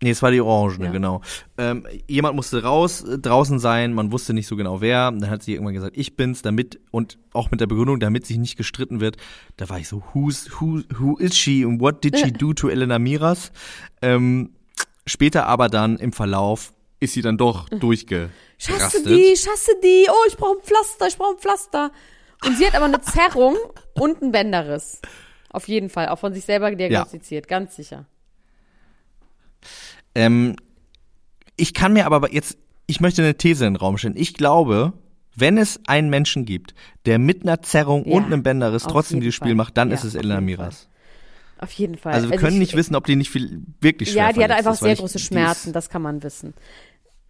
Nee, 0.00 0.10
es 0.10 0.22
war 0.22 0.30
die 0.30 0.40
Orangene, 0.40 0.86
Ja. 0.86 0.90
genau. 0.92 1.22
Ähm, 1.56 1.84
jemand 2.06 2.36
musste 2.36 2.62
raus, 2.62 3.02
äh, 3.02 3.18
draußen 3.18 3.58
sein, 3.58 3.94
man 3.94 4.12
wusste 4.12 4.32
nicht 4.32 4.46
so 4.46 4.54
genau 4.54 4.80
wer. 4.80 5.10
Dann 5.10 5.28
hat 5.28 5.42
sie 5.42 5.54
irgendwann 5.54 5.74
gesagt, 5.74 5.96
ich 5.96 6.14
bin's, 6.16 6.40
damit, 6.42 6.78
und 6.92 7.18
auch 7.32 7.50
mit 7.50 7.60
der 7.60 7.66
Begründung, 7.66 7.98
damit 7.98 8.24
sich 8.24 8.38
nicht 8.38 8.56
gestritten 8.56 9.00
wird. 9.00 9.16
Da 9.56 9.68
war 9.68 9.78
ich 9.80 9.88
so, 9.88 10.02
who's, 10.14 10.48
who, 10.60 10.82
who 10.98 11.16
is 11.18 11.36
she 11.36 11.64
and 11.64 11.80
what 11.80 12.04
did 12.04 12.16
she 12.16 12.30
do 12.32 12.52
to 12.52 12.68
Elena 12.68 12.98
Miras? 13.00 13.50
Ähm, 14.00 14.50
später 15.04 15.46
aber 15.46 15.68
dann 15.68 15.96
im 15.98 16.12
Verlauf 16.12 16.72
ist 17.00 17.14
sie 17.14 17.22
dann 17.22 17.36
doch 17.36 17.68
durchgerastet. 17.68 18.30
Ich 18.58 18.70
hasse 18.70 19.02
die, 19.02 19.32
ich 19.32 19.48
hasse 19.48 19.72
die. 19.82 20.06
Oh, 20.08 20.26
ich 20.28 20.36
brauche 20.36 20.58
ein 20.58 20.62
Pflaster, 20.64 21.06
ich 21.08 21.16
brauche 21.16 21.32
ein 21.34 21.38
Pflaster. 21.38 21.90
Und 22.44 22.56
sie 22.56 22.66
hat 22.66 22.74
aber 22.76 22.84
eine 22.84 23.00
Zerrung 23.00 23.56
und 23.94 24.22
einen 24.22 24.32
Bänderriss. 24.32 25.00
Auf 25.50 25.66
jeden 25.66 25.90
Fall, 25.90 26.08
auch 26.08 26.18
von 26.18 26.32
sich 26.34 26.44
selber 26.44 26.70
diagnostiziert, 26.72 27.48
ganz 27.48 27.74
sicher. 27.74 28.06
Ähm, 30.18 30.56
ich 31.56 31.74
kann 31.74 31.92
mir 31.92 32.06
aber 32.06 32.32
jetzt, 32.32 32.58
ich 32.86 33.00
möchte 33.00 33.22
eine 33.22 33.36
These 33.36 33.66
in 33.66 33.74
den 33.74 33.80
Raum 33.80 33.98
stellen. 33.98 34.16
Ich 34.16 34.34
glaube, 34.34 34.92
wenn 35.36 35.58
es 35.58 35.80
einen 35.86 36.10
Menschen 36.10 36.44
gibt, 36.44 36.74
der 37.06 37.18
mit 37.18 37.42
einer 37.42 37.62
Zerrung 37.62 38.04
Ja, 38.04 38.16
und 38.16 38.24
einem 38.24 38.42
Bänderriss 38.42 38.82
trotzdem 38.82 39.20
dieses 39.20 39.36
Spiel 39.36 39.48
Fall. 39.48 39.54
macht, 39.54 39.76
dann 39.76 39.88
Ja, 39.90 39.94
ist 39.94 40.04
es 40.04 40.14
Elena 40.16 40.40
Miras. 40.40 40.88
Auf 41.58 41.72
jeden 41.72 41.96
Fall. 41.96 42.12
Also 42.14 42.30
wir 42.30 42.36
können 42.36 42.54
ich, 42.54 42.58
nicht 42.60 42.76
wissen, 42.76 42.94
ob 42.96 43.04
die 43.06 43.16
nicht 43.16 43.30
viel, 43.30 43.62
wirklich 43.80 44.10
schwer 44.10 44.26
Ja, 44.26 44.32
die 44.32 44.40
hatte 44.42 44.48
verletzt 44.54 44.58
einfach 44.58 44.72
ist, 44.72 44.80
sehr 44.80 44.96
große 44.96 45.18
Schmerzen, 45.18 45.72
das 45.72 45.88
kann 45.90 46.02
man 46.02 46.22
wissen. 46.22 46.54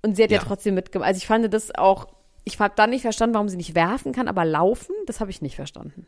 Und 0.03 0.17
sie 0.17 0.23
hat 0.23 0.31
ja, 0.31 0.39
Ja. 0.39 0.45
trotzdem 0.45 0.75
mitgemacht. 0.75 1.09
Also 1.09 1.19
ich 1.19 1.27
fand 1.27 1.53
das 1.53 1.75
auch, 1.75 2.09
ich 2.45 2.59
habe 2.59 2.75
dann 2.77 2.91
nicht 2.91 3.03
verstanden, 3.03 3.35
warum 3.35 3.49
sie 3.49 3.57
nicht 3.57 3.75
werfen 3.75 4.13
kann, 4.13 4.29
aber 4.29 4.45
laufen, 4.45 4.95
das 5.07 5.21
habe 5.21 5.31
ich 5.31 5.43
nicht 5.43 5.57
verstanden. 5.57 6.07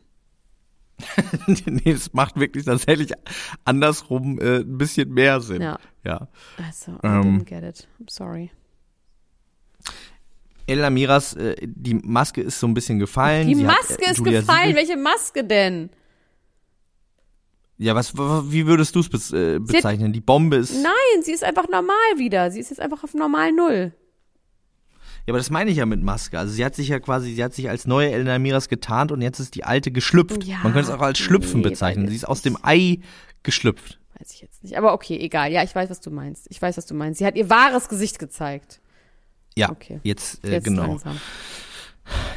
nee, 1.65 1.91
es 1.91 2.13
macht 2.13 2.39
wirklich 2.39 2.65
tatsächlich 2.65 3.11
andersrum 3.65 4.39
äh, 4.39 4.57
ein 4.59 4.77
bisschen 4.77 5.13
mehr 5.13 5.41
Sinn. 5.41 5.61
Ja. 5.61 5.79
ja. 6.03 6.27
Also, 6.65 6.91
I 6.93 7.07
Ähm. 7.07 7.39
didn't 7.39 7.45
get 7.45 7.63
it. 7.63 7.87
I'm 7.99 8.09
sorry. 8.09 8.51
Elena 10.67 10.89
Miras, 10.89 11.33
äh, 11.33 11.55
die 11.61 11.95
Maske 11.95 12.41
ist 12.41 12.59
so 12.59 12.67
ein 12.67 12.73
bisschen 12.73 12.99
gefallen. 12.99 13.47
Die 13.47 13.55
Sie 13.55 13.67
hat, 13.67 13.75
Maske 13.77 14.03
äh, 14.05 14.11
ist 14.11 14.17
Julia 14.19 14.39
gefallen. 14.41 14.59
Siegel- 14.67 14.75
Welche 14.75 14.97
Maske 14.97 15.43
denn? 15.43 15.89
Ja, 17.77 17.95
was, 17.95 18.15
wie 18.15 18.67
würdest 18.67 18.95
du 18.95 18.99
es 18.99 19.33
äh, 19.33 19.57
bezeichnen? 19.59 20.13
Die 20.13 20.21
Bombe 20.21 20.57
ist. 20.57 20.71
Nein, 20.83 21.23
sie 21.23 21.31
ist 21.31 21.43
einfach 21.43 21.67
normal 21.67 21.95
wieder. 22.17 22.51
Sie 22.51 22.59
ist 22.59 22.69
jetzt 22.69 22.79
einfach 22.79 23.03
auf 23.03 23.15
normal 23.15 23.51
Null. 23.51 23.91
Ja, 25.27 25.31
aber 25.33 25.37
das 25.37 25.49
meine 25.49 25.69
ich 25.71 25.77
ja 25.77 25.85
mit 25.85 26.01
Maske. 26.01 26.37
Also 26.39 26.51
sie 26.53 26.65
hat 26.65 26.75
sich 26.75 26.87
ja 26.87 26.99
quasi, 26.99 27.33
sie 27.33 27.43
hat 27.43 27.53
sich 27.53 27.69
als 27.69 27.85
neue 27.87 28.11
Elena 28.11 28.39
Miras 28.39 28.69
getarnt 28.69 29.11
und 29.11 29.21
jetzt 29.21 29.39
ist 29.39 29.55
die 29.55 29.63
alte 29.63 29.91
geschlüpft. 29.91 30.43
Ja, 30.43 30.57
Man 30.63 30.73
könnte 30.73 30.89
es 30.91 30.95
auch 30.95 31.01
als 31.01 31.19
Schlüpfen 31.19 31.61
nee, 31.61 31.69
bezeichnen. 31.69 32.07
Sie 32.07 32.15
ist 32.15 32.27
aus 32.27 32.41
dem 32.41 32.57
Ei 32.63 32.99
geschlüpft. 33.43 33.99
Weiß 34.19 34.31
ich 34.33 34.41
jetzt 34.41 34.63
nicht. 34.63 34.77
Aber 34.77 34.93
okay, 34.93 35.17
egal. 35.19 35.51
Ja, 35.51 35.63
ich 35.63 35.73
weiß, 35.75 35.89
was 35.89 35.99
du 36.01 36.11
meinst. 36.11 36.47
Ich 36.49 36.61
weiß, 36.61 36.77
was 36.77 36.85
du 36.85 36.93
meinst. 36.95 37.19
Sie 37.19 37.25
hat 37.25 37.35
ihr 37.35 37.49
wahres 37.49 37.87
Gesicht 37.89 38.19
gezeigt. 38.19 38.79
Ja, 39.55 39.69
Okay. 39.69 39.99
jetzt, 40.03 40.43
äh, 40.45 40.51
Jetzt 40.53 40.63
genau. 40.63 40.83
langsam. 40.83 41.17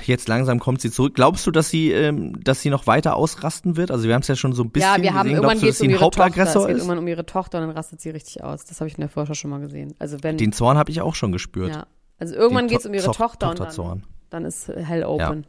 Jetzt 0.04 0.28
langsam 0.28 0.60
kommt 0.60 0.80
sie 0.82 0.90
zurück. 0.90 1.14
Glaubst 1.14 1.46
du, 1.46 1.50
dass 1.50 1.70
sie, 1.70 1.90
ähm, 1.90 2.38
dass 2.44 2.60
sie 2.60 2.70
noch 2.70 2.86
weiter 2.86 3.16
ausrasten 3.16 3.76
wird? 3.76 3.90
Also 3.90 4.06
wir 4.06 4.14
haben 4.14 4.20
es 4.20 4.28
ja 4.28 4.36
schon 4.36 4.52
so 4.52 4.62
ein 4.62 4.70
bisschen 4.70 4.88
Ja, 4.96 5.02
wir 5.02 5.14
haben 5.14 5.24
gesehen. 5.24 5.36
irgendwann 5.36 5.58
geht 5.58 5.68
dass 5.70 5.74
es 5.76 5.78
sie 5.78 5.86
um 5.86 5.90
ihre 5.90 6.00
Tochter. 6.00 6.20
Es 6.20 6.24
Hauptaggressor 6.26 6.66
geht 6.66 6.76
irgendwann 6.76 6.98
um 6.98 7.08
ihre 7.08 7.26
Tochter 7.26 7.58
und 7.60 7.66
dann 7.68 7.76
rastet 7.76 8.00
sie 8.00 8.10
richtig 8.10 8.44
aus. 8.44 8.64
Das 8.66 8.80
habe 8.80 8.88
ich 8.88 8.94
in 8.96 9.00
der 9.00 9.08
Vorschau 9.08 9.34
schon 9.34 9.50
mal 9.50 9.60
gesehen. 9.60 9.94
Also 9.98 10.18
wenn 10.22 10.36
Den 10.36 10.52
Zorn 10.52 10.76
habe 10.76 10.90
ich 10.90 11.00
auch 11.00 11.14
schon 11.14 11.32
gespürt. 11.32 11.70
ja, 11.74 11.86
also 12.18 12.35
irgendwann 12.35 12.68
geht 12.68 12.81
es 12.81 12.87
um 12.87 12.94
ihre 12.94 13.05
Zoch- 13.05 13.16
Tochter 13.16 13.50
und 13.50 13.59
dann, 13.61 14.03
dann 14.31 14.44
ist 14.44 14.68
hell 14.68 15.05
open. 15.05 15.46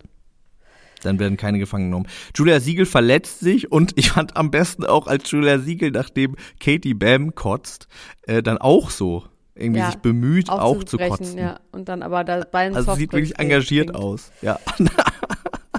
Dann 1.03 1.19
werden 1.19 1.37
keine 1.37 1.59
gefangen 1.59 1.85
genommen. 1.85 2.07
Julia 2.35 2.59
Siegel 2.59 2.85
verletzt 2.85 3.39
sich 3.39 3.71
und 3.71 3.93
ich 3.95 4.11
fand 4.11 4.35
am 4.37 4.49
besten 4.49 4.85
auch, 4.85 5.05
als 5.07 5.29
Julia 5.29 5.59
Siegel, 5.59 5.91
nachdem 5.91 6.35
Katie 6.59 6.95
Bam 6.95 7.35
kotzt, 7.35 7.87
äh, 8.23 8.41
dann 8.41 8.57
auch 8.57 8.89
so 8.89 9.23
irgendwie 9.53 9.81
Ja, 9.81 9.87
sich 9.87 9.97
bemüht, 9.97 10.49
auch, 10.49 10.83
zu 10.83 10.97
kotzen. 10.97 11.37
Ja, 11.37 11.59
und 11.71 11.89
dann 11.89 12.01
aber 12.01 12.23
da 12.23 12.43
beim 12.49 12.75
Also 12.75 12.95
sieht 12.95 13.13
wirklich 13.13 13.37
engagiert 13.39 13.93
aus. 13.95 14.31
Ja. 14.41 14.59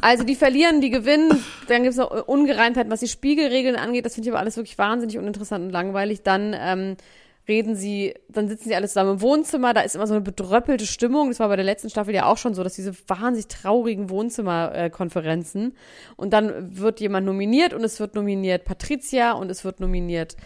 Also 0.03 0.23
die 0.23 0.37
verlieren, 0.37 0.81
die 0.81 0.91
gewinnen. 0.91 1.43
Dann 1.67 1.83
gibt 1.83 1.93
es 1.93 1.97
noch 1.97 2.11
Ungereimtheiten, 2.29 2.93
was 2.93 3.01
die 3.01 3.09
Spiegelregeln 3.09 3.75
angeht. 3.75 4.05
Das 4.05 4.15
finde 4.15 4.29
ich 4.29 4.33
aber 4.33 4.39
alles 4.39 4.57
wirklich 4.57 4.79
wahnsinnig 4.79 5.19
uninteressant 5.19 5.65
und 5.65 5.71
langweilig. 5.71 6.23
Dann 6.23 6.55
ähm, 6.57 6.97
reden 7.49 7.75
sie, 7.75 8.15
dann 8.29 8.49
sitzen 8.49 8.69
sie 8.69 8.75
alle 8.75 8.89
zusammen 8.89 9.13
im 9.13 9.21
Wohnzimmer, 9.21 9.73
da 9.75 9.83
ist 9.83 9.95
immer 9.95 10.07
so 10.07 10.15
eine 10.15 10.23
bedröppelte 10.23 10.87
Stimmung. 10.87 11.29
Das 11.29 11.41
war 11.41 11.49
bei 11.49 11.57
der 11.57 11.65
letzten 11.65 11.91
Staffel 11.91 12.15
ja 12.15 12.27
auch 12.27 12.39
schon 12.39 12.55
so, 12.55 12.63
dass 12.63 12.75
diese 12.75 12.93
wahnsinnig 13.07 13.49
traurigen 13.49 14.11
Wohnzimmerkonferenzen. 14.11 15.75
und 16.17 16.33
dann 16.33 16.79
wird 16.79 17.01
jemand 17.01 17.27
nominiert 17.27 17.73
und 17.75 17.85
es 17.85 18.01
wird 18.01 18.15
nominiert 18.15 18.65
Patricia 18.65 19.33
und 19.33 19.51
es 19.51 19.65
wird 19.65 19.81
nominiert 19.81 20.37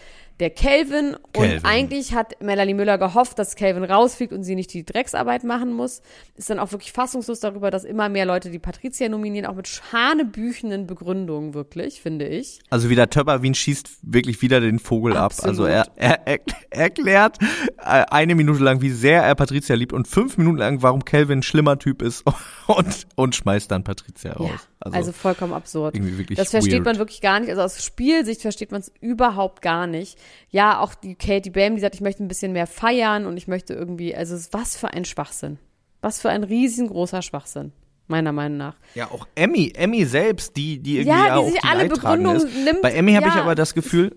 der 0.41 0.49
Kelvin. 0.49 1.15
Und 1.37 1.63
eigentlich 1.63 2.13
hat 2.13 2.41
Melanie 2.41 2.73
Müller 2.73 2.97
gehofft, 2.97 3.39
dass 3.39 3.55
Kelvin 3.55 3.83
rausfliegt 3.83 4.33
und 4.33 4.43
sie 4.43 4.55
nicht 4.55 4.73
die 4.73 4.83
Drecksarbeit 4.83 5.43
machen 5.43 5.73
muss. 5.73 6.01
Ist 6.35 6.49
dann 6.49 6.59
auch 6.59 6.71
wirklich 6.71 6.91
fassungslos 6.91 7.39
darüber, 7.39 7.71
dass 7.71 7.83
immer 7.83 8.09
mehr 8.09 8.25
Leute 8.25 8.49
die 8.49 8.59
Patricia 8.59 9.07
nominieren, 9.07 9.45
auch 9.45 9.55
mit 9.55 9.69
hanebüchenden 9.93 10.87
Begründungen, 10.87 11.53
wirklich, 11.53 12.01
finde 12.01 12.27
ich. 12.27 12.59
Also 12.69 12.89
wieder 12.89 13.09
Töpperwien 13.09 13.53
schießt 13.53 13.99
wirklich 14.01 14.41
wieder 14.41 14.59
den 14.59 14.79
Vogel 14.79 15.15
Absolut. 15.15 15.45
ab. 15.45 15.49
Also 15.49 15.65
er, 15.65 15.85
er, 15.95 16.27
er 16.27 16.39
erklärt 16.69 17.37
äh, 17.77 18.03
eine 18.09 18.35
Minute 18.35 18.63
lang, 18.63 18.81
wie 18.81 18.89
sehr 18.89 19.23
er 19.23 19.35
Patricia 19.35 19.75
liebt 19.75 19.93
und 19.93 20.07
fünf 20.07 20.37
Minuten 20.37 20.57
lang, 20.57 20.81
warum 20.81 21.05
Kelvin 21.05 21.39
ein 21.39 21.43
schlimmer 21.43 21.77
Typ 21.77 22.01
ist 22.01 22.23
und, 22.67 23.07
und 23.15 23.35
schmeißt 23.35 23.69
dann 23.69 23.83
Patricia 23.83 24.33
raus. 24.33 24.49
Ja, 24.83 24.91
also, 24.91 25.11
vollkommen 25.11 25.53
absurd. 25.53 25.95
Das 26.35 26.49
versteht 26.49 26.73
weird. 26.73 26.85
man 26.85 26.97
wirklich 26.97 27.21
gar 27.21 27.39
nicht. 27.39 27.49
Also 27.49 27.61
aus 27.61 27.83
Spielsicht 27.83 28.41
versteht 28.41 28.71
man 28.71 28.81
es 28.81 28.91
überhaupt 28.99 29.61
gar 29.61 29.85
nicht. 29.85 30.17
Ja, 30.49 30.79
auch 30.79 30.93
die 30.93 31.15
Katie 31.15 31.49
Bam, 31.49 31.75
die 31.75 31.81
sagt, 31.81 31.95
ich 31.95 32.01
möchte 32.01 32.23
ein 32.23 32.27
bisschen 32.27 32.51
mehr 32.51 32.67
feiern 32.67 33.25
und 33.25 33.37
ich 33.37 33.47
möchte 33.47 33.73
irgendwie, 33.73 34.15
also 34.15 34.35
was 34.51 34.77
für 34.77 34.89
ein 34.89 35.05
Schwachsinn. 35.05 35.57
Was 36.01 36.19
für 36.19 36.29
ein 36.29 36.43
riesengroßer 36.43 37.21
Schwachsinn, 37.21 37.71
meiner 38.07 38.31
Meinung 38.31 38.57
nach. 38.57 38.75
Ja, 38.95 39.11
auch 39.11 39.27
Emmy, 39.35 39.71
Emmy 39.75 40.05
selbst, 40.05 40.57
die, 40.57 40.79
die 40.79 40.97
irgendwie 40.97 41.09
Ja, 41.09 41.27
ja, 41.27 41.33
die 41.35 41.39
auch 41.39 41.45
sich 41.45 41.61
die 41.61 41.67
alle 41.67 41.87
Leidtragende 41.87 42.31
ist. 42.33 42.47
Nimmt, 42.65 42.81
Bei 42.81 42.91
Emmy 42.93 43.13
habe 43.13 43.27
ich 43.27 43.35
ja. 43.35 43.41
aber 43.41 43.55
das 43.55 43.73
Gefühl, 43.73 44.15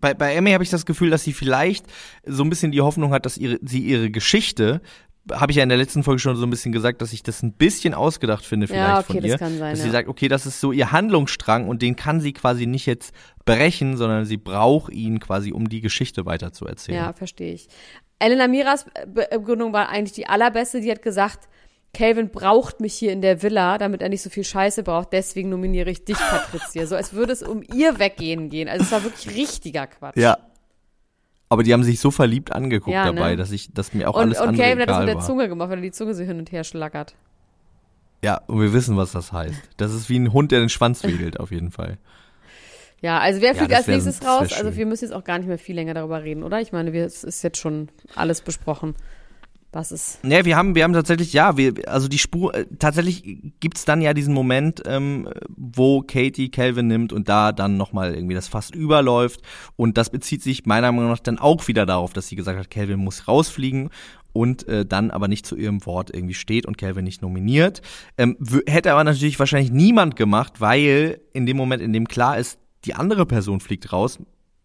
bei, 0.00 0.14
bei 0.14 0.34
Emmy 0.34 0.52
habe 0.52 0.64
ich 0.64 0.70
das 0.70 0.86
Gefühl, 0.86 1.10
dass 1.10 1.24
sie 1.24 1.32
vielleicht 1.32 1.84
so 2.24 2.42
ein 2.42 2.50
bisschen 2.50 2.72
die 2.72 2.80
Hoffnung 2.80 3.12
hat, 3.12 3.26
dass 3.26 3.36
ihre, 3.36 3.58
sie 3.62 3.80
ihre 3.80 4.10
Geschichte, 4.10 4.80
habe 5.32 5.52
ich 5.52 5.56
ja 5.56 5.62
in 5.62 5.68
der 5.68 5.78
letzten 5.78 6.02
Folge 6.02 6.18
schon 6.18 6.36
so 6.36 6.46
ein 6.46 6.50
bisschen 6.50 6.72
gesagt, 6.72 7.02
dass 7.02 7.12
ich 7.12 7.22
das 7.22 7.42
ein 7.42 7.52
bisschen 7.52 7.94
ausgedacht 7.94 8.44
finde 8.44 8.66
vielleicht 8.66 8.86
Ja, 8.88 8.98
okay, 9.00 9.12
von 9.14 9.16
das 9.22 9.24
ihr. 9.30 9.38
kann 9.38 9.58
sein, 9.58 9.70
dass 9.70 9.78
ja. 9.80 9.84
sie 9.86 9.90
sagt, 9.90 10.08
okay, 10.08 10.28
das 10.28 10.46
ist 10.46 10.60
so 10.60 10.72
ihr 10.72 10.92
Handlungsstrang 10.92 11.68
und 11.68 11.82
den 11.82 11.96
kann 11.96 12.20
sie 12.20 12.32
quasi 12.32 12.66
nicht 12.66 12.86
jetzt 12.86 13.14
brechen, 13.44 13.96
sondern 13.96 14.24
sie 14.24 14.36
braucht 14.36 14.92
ihn 14.92 15.18
quasi, 15.20 15.52
um 15.52 15.68
die 15.68 15.80
Geschichte 15.80 16.26
weiter 16.26 16.52
zu 16.52 16.66
erzählen. 16.66 16.98
Ja, 16.98 17.12
verstehe 17.12 17.52
ich. 17.54 17.68
Elena 18.18 18.48
Miras 18.48 18.84
Be- 19.06 19.28
Begründung 19.30 19.72
war 19.72 19.88
eigentlich 19.88 20.12
die 20.12 20.26
allerbeste. 20.26 20.80
Die 20.80 20.90
hat 20.90 21.02
gesagt, 21.02 21.48
Calvin 21.94 22.28
braucht 22.30 22.80
mich 22.80 22.94
hier 22.94 23.12
in 23.12 23.22
der 23.22 23.42
Villa, 23.42 23.78
damit 23.78 24.02
er 24.02 24.08
nicht 24.10 24.22
so 24.22 24.28
viel 24.28 24.44
Scheiße 24.44 24.82
braucht. 24.82 25.12
Deswegen 25.12 25.48
nominiere 25.48 25.90
ich 25.90 26.04
dich, 26.04 26.18
Patricia. 26.18 26.86
so 26.86 26.96
als 26.96 27.12
würde 27.14 27.32
es 27.32 27.42
um 27.42 27.62
ihr 27.74 27.98
Weggehen 27.98 28.50
gehen. 28.50 28.68
Also 28.68 28.84
es 28.84 28.92
war 28.92 29.04
wirklich 29.04 29.34
richtiger 29.36 29.86
Quatsch. 29.86 30.16
Ja. 30.16 30.36
Aber 31.48 31.62
die 31.62 31.72
haben 31.72 31.82
sich 31.82 31.98
so 32.00 32.10
verliebt 32.10 32.52
angeguckt 32.52 32.94
Ja, 32.94 33.06
ne? 33.06 33.14
dabei, 33.14 33.36
dass 33.36 33.50
ich, 33.52 33.72
dass 33.72 33.94
mir 33.94 34.08
auch 34.10 34.14
Und, 34.14 34.20
alles 34.22 34.40
und 34.40 34.48
andere 34.48 34.66
Calvin 34.66 34.82
hat 34.82 34.88
das 34.90 34.98
mit 34.98 35.08
der. 35.08 35.20
Zunge 35.20 35.48
gemacht, 35.48 35.70
weil 35.70 35.78
er 35.78 35.82
die 35.82 35.92
Zunge 35.92 36.14
so 36.14 36.22
hin 36.22 36.38
und 36.38 36.52
her 36.52 36.64
schlackert. 36.64 37.14
Ja, 38.22 38.40
und 38.48 38.60
wir 38.60 38.72
wissen, 38.72 38.96
was 38.96 39.12
das 39.12 39.32
heißt. 39.32 39.60
Das 39.76 39.94
ist 39.94 40.08
wie 40.08 40.18
ein 40.18 40.32
Hund, 40.32 40.50
der 40.52 40.60
den 40.60 40.68
Schwanz 40.68 41.04
wedelt, 41.04 41.38
auf 41.40 41.50
jeden 41.52 41.70
Fall. 41.70 41.98
Ja, 43.00 43.20
also 43.20 43.40
wer 43.40 43.50
Ja, 43.50 43.54
fliegt 43.54 43.70
das 43.70 43.78
als 43.78 43.86
wär- 43.86 43.94
nächstes 43.94 44.26
raus? 44.26 44.52
Also 44.52 44.76
wir 44.76 44.84
müssen 44.86 45.04
jetzt 45.04 45.14
auch 45.14 45.22
gar 45.24 45.38
nicht 45.38 45.46
mehr 45.46 45.58
viel 45.58 45.76
länger 45.76 45.94
darüber 45.94 46.22
reden, 46.24 46.42
oder? 46.42 46.60
Ich 46.60 46.72
meine, 46.72 46.92
wir, 46.92 47.04
es 47.06 47.22
ist 47.22 47.42
jetzt 47.42 47.58
schon 47.58 47.88
alles 48.16 48.40
besprochen. 48.42 48.96
Was 49.70 49.92
ist. 49.92 50.24
Ne, 50.24 50.46
wir 50.46 50.56
haben, 50.56 50.74
wir 50.74 50.82
haben 50.82 50.94
tatsächlich, 50.94 51.34
ja, 51.34 51.58
wir, 51.58 51.74
also 51.88 52.08
die 52.08 52.18
Spur, 52.18 52.54
äh, 52.54 52.64
tatsächlich 52.78 53.52
gibt's 53.60 53.84
dann 53.84 54.00
ja 54.00 54.14
diesen 54.14 54.32
Moment, 54.32 54.82
ähm, 54.86 55.28
wo 55.48 56.00
Katie 56.00 56.50
Calvin 56.50 56.86
nimmt 56.86 57.12
und 57.12 57.28
da 57.28 57.52
dann 57.52 57.76
nochmal 57.76 58.14
irgendwie 58.14 58.34
das 58.34 58.48
fast 58.48 58.74
überläuft. 58.74 59.42
Und 59.76 59.98
das 59.98 60.08
bezieht 60.08 60.42
sich 60.42 60.64
meiner 60.64 60.90
Meinung 60.90 61.10
nach 61.10 61.18
dann 61.18 61.38
auch 61.38 61.68
wieder 61.68 61.84
darauf, 61.84 62.14
dass 62.14 62.28
sie 62.28 62.36
gesagt 62.36 62.58
hat, 62.58 62.70
Calvin 62.70 62.98
muss 62.98 63.28
rausfliegen 63.28 63.90
und 64.32 64.66
äh, 64.68 64.86
dann 64.86 65.10
aber 65.10 65.28
nicht 65.28 65.44
zu 65.44 65.54
ihrem 65.54 65.84
Wort 65.84 66.14
irgendwie 66.14 66.34
steht 66.34 66.64
und 66.64 66.78
Calvin 66.78 67.04
nicht 67.04 67.20
nominiert. 67.20 67.82
Ähm, 68.16 68.38
hätte 68.66 68.92
aber 68.92 69.04
natürlich 69.04 69.38
wahrscheinlich 69.38 69.70
niemand 69.70 70.16
gemacht, 70.16 70.62
weil 70.62 71.20
in 71.34 71.44
dem 71.44 71.58
Moment, 71.58 71.82
in 71.82 71.92
dem 71.92 72.08
klar 72.08 72.38
ist, 72.38 72.58
die 72.86 72.94
andere 72.94 73.26
Person 73.26 73.60
fliegt 73.60 73.92
raus, 73.92 74.18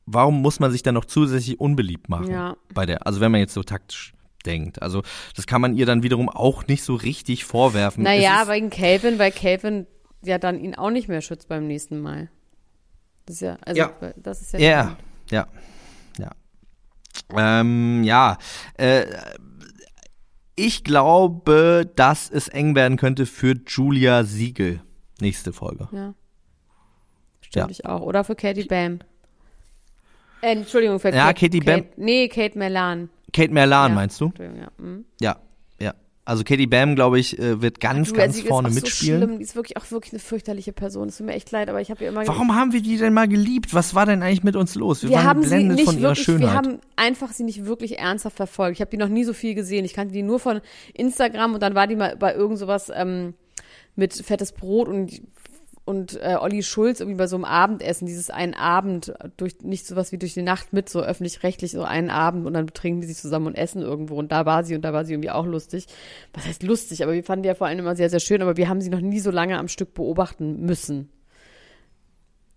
warum 0.05 0.41
muss 0.41 0.61
man 0.61 0.71
sich 0.71 0.81
dann 0.81 0.95
noch 0.95 1.05
zusätzlich 1.05 1.59
unbeliebt 1.59 2.07
machen? 2.07 2.29
Ja. 2.29 2.55
Bei 2.73 2.85
der, 2.85 3.05
also 3.05 3.19
wenn 3.19 3.31
man 3.31 3.41
jetzt 3.41 3.53
so 3.53 3.63
taktisch 3.63 4.13
denkt. 4.45 4.81
Also 4.81 5.01
das 5.35 5.47
kann 5.47 5.61
man 5.61 5.75
ihr 5.75 5.85
dann 5.85 6.03
wiederum 6.03 6.29
auch 6.29 6.67
nicht 6.67 6.83
so 6.83 6.95
richtig 6.95 7.45
vorwerfen. 7.45 8.03
Naja, 8.03 8.47
wegen 8.47 8.69
Calvin, 8.69 9.19
weil 9.19 9.31
Calvin 9.31 9.87
ja 10.23 10.37
dann 10.37 10.59
ihn 10.59 10.75
auch 10.75 10.89
nicht 10.89 11.07
mehr 11.07 11.21
schützt 11.21 11.47
beim 11.47 11.67
nächsten 11.67 11.99
Mal. 11.99 12.29
Das 13.25 13.35
ist 13.35 13.41
ja, 13.41 13.57
also 13.65 13.79
Ja. 13.79 13.93
das 14.17 14.41
ist 14.41 14.53
ja. 14.53 14.59
ja, 14.59 14.97
ja, 15.31 15.47
ja. 16.17 16.31
Ähm, 17.35 18.03
ja, 18.03 18.37
äh, 18.77 19.05
ich 20.55 20.83
glaube, 20.83 21.89
dass 21.95 22.29
es 22.29 22.47
eng 22.47 22.75
werden 22.75 22.97
könnte 22.97 23.25
für 23.25 23.55
Julia 23.67 24.23
Siegel. 24.23 24.81
Nächste 25.19 25.51
Folge. 25.53 25.87
Ja. 25.91 26.13
Stimmt 27.41 27.55
Ja. 27.65 27.67
ich 27.69 27.85
auch. 27.85 28.01
Oder 28.01 28.23
für 28.23 28.35
Katie 28.35 28.65
Bam. 28.65 28.99
Äh, 30.43 30.51
Entschuldigung, 30.51 30.99
für 30.99 31.09
Ja, 31.13 31.31
Katie 31.33 31.61
Bam- 31.61 31.85
Nee, 31.95 32.27
Kate 32.27 32.57
Melan. 32.57 33.09
Kate 33.31 33.51
Merlan, 33.53 33.91
ja. 33.91 33.95
meinst 33.95 34.19
du? 34.19 34.25
Entschuldigung, 34.25 34.59
ja. 34.61 34.67
Mhm. 34.77 35.05
Ja, 35.21 35.37
ja. 35.79 35.93
Also 36.25 36.43
Katie 36.43 36.67
Bam, 36.67 36.95
glaube 36.95 37.17
ich, 37.19 37.39
äh, 37.39 37.61
wird 37.61 37.79
ganz, 37.79 38.09
Julia 38.09 38.25
ganz 38.25 38.41
vorne 38.41 38.67
ist 38.69 38.77
auch 38.77 38.81
mitspielen. 38.83 39.19
So 39.21 39.25
schlimm. 39.27 39.37
Die 39.39 39.43
ist 39.43 39.55
wirklich 39.55 39.77
auch 39.77 39.89
wirklich 39.91 40.13
eine 40.13 40.19
fürchterliche 40.19 40.73
Person. 40.73 41.07
Es 41.07 41.17
tut 41.17 41.25
mir 41.25 41.33
echt 41.33 41.49
leid, 41.51 41.69
aber 41.69 41.81
ich 41.81 41.89
habe 41.91 42.03
ihr 42.03 42.09
immer 42.09 42.27
Warum 42.27 42.55
haben 42.55 42.73
wir 42.73 42.81
die 42.81 42.97
denn 42.97 43.13
mal 43.13 43.27
geliebt? 43.27 43.73
Was 43.73 43.95
war 43.95 44.05
denn 44.05 44.21
eigentlich 44.21 44.43
mit 44.43 44.55
uns 44.55 44.75
los? 44.75 45.01
Wir, 45.03 45.09
wir 45.09 45.17
waren 45.17 45.25
haben 45.27 45.43
sie 45.43 45.49
geblendet 45.49 45.77
nicht 45.77 45.85
von 45.85 45.97
ihrer 45.97 46.09
wirklich, 46.09 46.25
Schönheit. 46.25 46.49
wir 46.49 46.53
haben 46.53 46.79
einfach 46.97 47.31
sie 47.31 47.43
nicht 47.43 47.65
wirklich 47.65 47.99
ernsthaft 47.99 48.35
verfolgt. 48.37 48.75
Ich 48.77 48.81
habe 48.81 48.91
die 48.91 48.97
noch 48.97 49.09
nie 49.09 49.23
so 49.23 49.33
viel 49.33 49.55
gesehen. 49.55 49.85
Ich 49.85 49.93
kannte 49.93 50.13
die 50.13 50.23
nur 50.23 50.39
von 50.39 50.61
Instagram 50.93 51.53
und 51.55 51.63
dann 51.63 51.73
war 51.73 51.87
die 51.87 51.95
mal 51.95 52.15
bei 52.17 52.33
irgend 52.35 52.59
sowas 52.59 52.91
ähm, 52.93 53.33
mit 53.95 54.13
fettes 54.13 54.51
Brot 54.51 54.87
und 54.87 55.21
und 55.85 56.19
äh, 56.21 56.37
Olli 56.39 56.63
Schulz 56.63 57.01
irgendwie 57.01 57.17
bei 57.17 57.27
so 57.27 57.35
einem 57.35 57.43
Abendessen, 57.45 58.05
dieses 58.05 58.29
einen 58.29 58.53
Abend 58.53 59.13
durch 59.35 59.61
nicht 59.61 59.85
sowas 59.85 60.11
wie 60.13 60.17
durch 60.17 60.33
die 60.33 60.41
Nacht 60.41 60.71
mit, 60.71 60.87
so 60.87 61.01
öffentlich-rechtlich 61.01 61.71
so 61.71 61.83
einen 61.83 62.09
Abend 62.09 62.45
und 62.45 62.53
dann 62.53 62.67
trinken 62.67 63.01
die 63.01 63.07
sich 63.07 63.17
zusammen 63.17 63.47
und 63.47 63.55
essen 63.55 63.81
irgendwo 63.81 64.15
und 64.15 64.31
da 64.31 64.45
war 64.45 64.63
sie 64.63 64.75
und 64.75 64.83
da 64.83 64.93
war 64.93 65.03
sie 65.03 65.13
irgendwie 65.13 65.31
auch 65.31 65.45
lustig. 65.45 65.87
Was 66.33 66.45
heißt 66.45 66.63
lustig, 66.63 67.03
aber 67.03 67.13
wir 67.13 67.23
fanden 67.23 67.43
die 67.43 67.47
ja 67.47 67.55
vor 67.55 67.67
allem 67.67 67.79
immer 67.79 67.95
sehr, 67.95 68.09
sehr 68.09 68.21
schön, 68.21 68.41
aber 68.41 68.55
wir 68.55 68.69
haben 68.69 68.79
sie 68.79 68.89
noch 68.89 69.01
nie 69.01 69.19
so 69.19 69.29
lange 69.29 69.57
am 69.57 69.67
Stück 69.67 69.93
beobachten 69.93 70.61
müssen. 70.61 71.09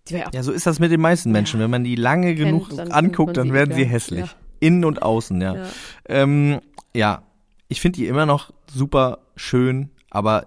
Ja 0.09 0.29
Ja, 0.33 0.41
so 0.41 0.53
ist 0.53 0.65
das 0.65 0.79
mit 0.79 0.91
den 0.91 1.01
meisten 1.01 1.31
Menschen. 1.31 1.59
Wenn 1.59 1.69
man 1.69 1.83
die 1.83 1.95
lange 1.95 2.33
genug 2.33 2.69
dann 2.69 2.91
anguckt, 2.91 3.35
dann 3.35 3.47
sie 3.47 3.53
werden 3.53 3.73
sie 3.73 3.81
egal. 3.81 3.93
hässlich. 3.93 4.25
Ja. 4.25 4.29
Innen 4.61 4.85
und 4.85 5.01
außen, 5.01 5.41
ja. 5.41 5.55
Ja. 5.55 5.67
Ähm, 6.07 6.61
ja, 6.95 7.23
ich 7.67 7.81
finde 7.81 7.97
die 7.97 8.07
immer 8.07 8.25
noch 8.25 8.53
super 8.73 9.19
schön, 9.35 9.89
aber 10.09 10.45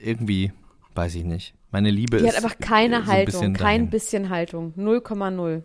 irgendwie, 0.00 0.52
weiß 0.94 1.14
ich 1.14 1.24
nicht. 1.24 1.55
Meine 1.76 1.90
Liebe 1.90 2.16
Die 2.16 2.24
ist 2.24 2.38
hat 2.38 2.42
einfach 2.42 2.58
keine 2.58 2.96
so 2.96 3.02
ein 3.02 3.06
Haltung, 3.06 3.26
bisschen 3.26 3.52
kein 3.52 3.90
bisschen 3.90 4.30
Haltung. 4.30 4.72
0,0. 4.78 5.62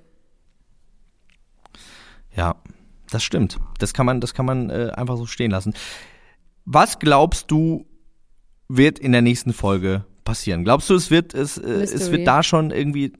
Ja, 2.36 2.56
das 3.10 3.24
stimmt. 3.24 3.60
Das 3.80 3.94
kann 3.94 4.06
man, 4.06 4.20
das 4.20 4.34
kann 4.34 4.46
man 4.46 4.70
äh, 4.70 4.92
einfach 4.94 5.16
so 5.16 5.26
stehen 5.26 5.52
lassen. 5.52 5.74
Was 6.66 7.00
glaubst 7.00 7.50
du, 7.50 7.86
wird 8.68 9.00
in 9.00 9.14
der 9.14 9.22
nächsten 9.22 9.54
Folge 9.54 10.04
passieren? 10.26 10.66
Glaubst 10.66 10.90
du, 10.90 10.96
es 10.96 11.12
wird, 11.12 11.34
es, 11.34 11.58
äh, 11.58 11.82
es 11.82 12.12
wird 12.12 12.28
da 12.28 12.44
schon 12.44 12.72
irgendwie 12.72 13.14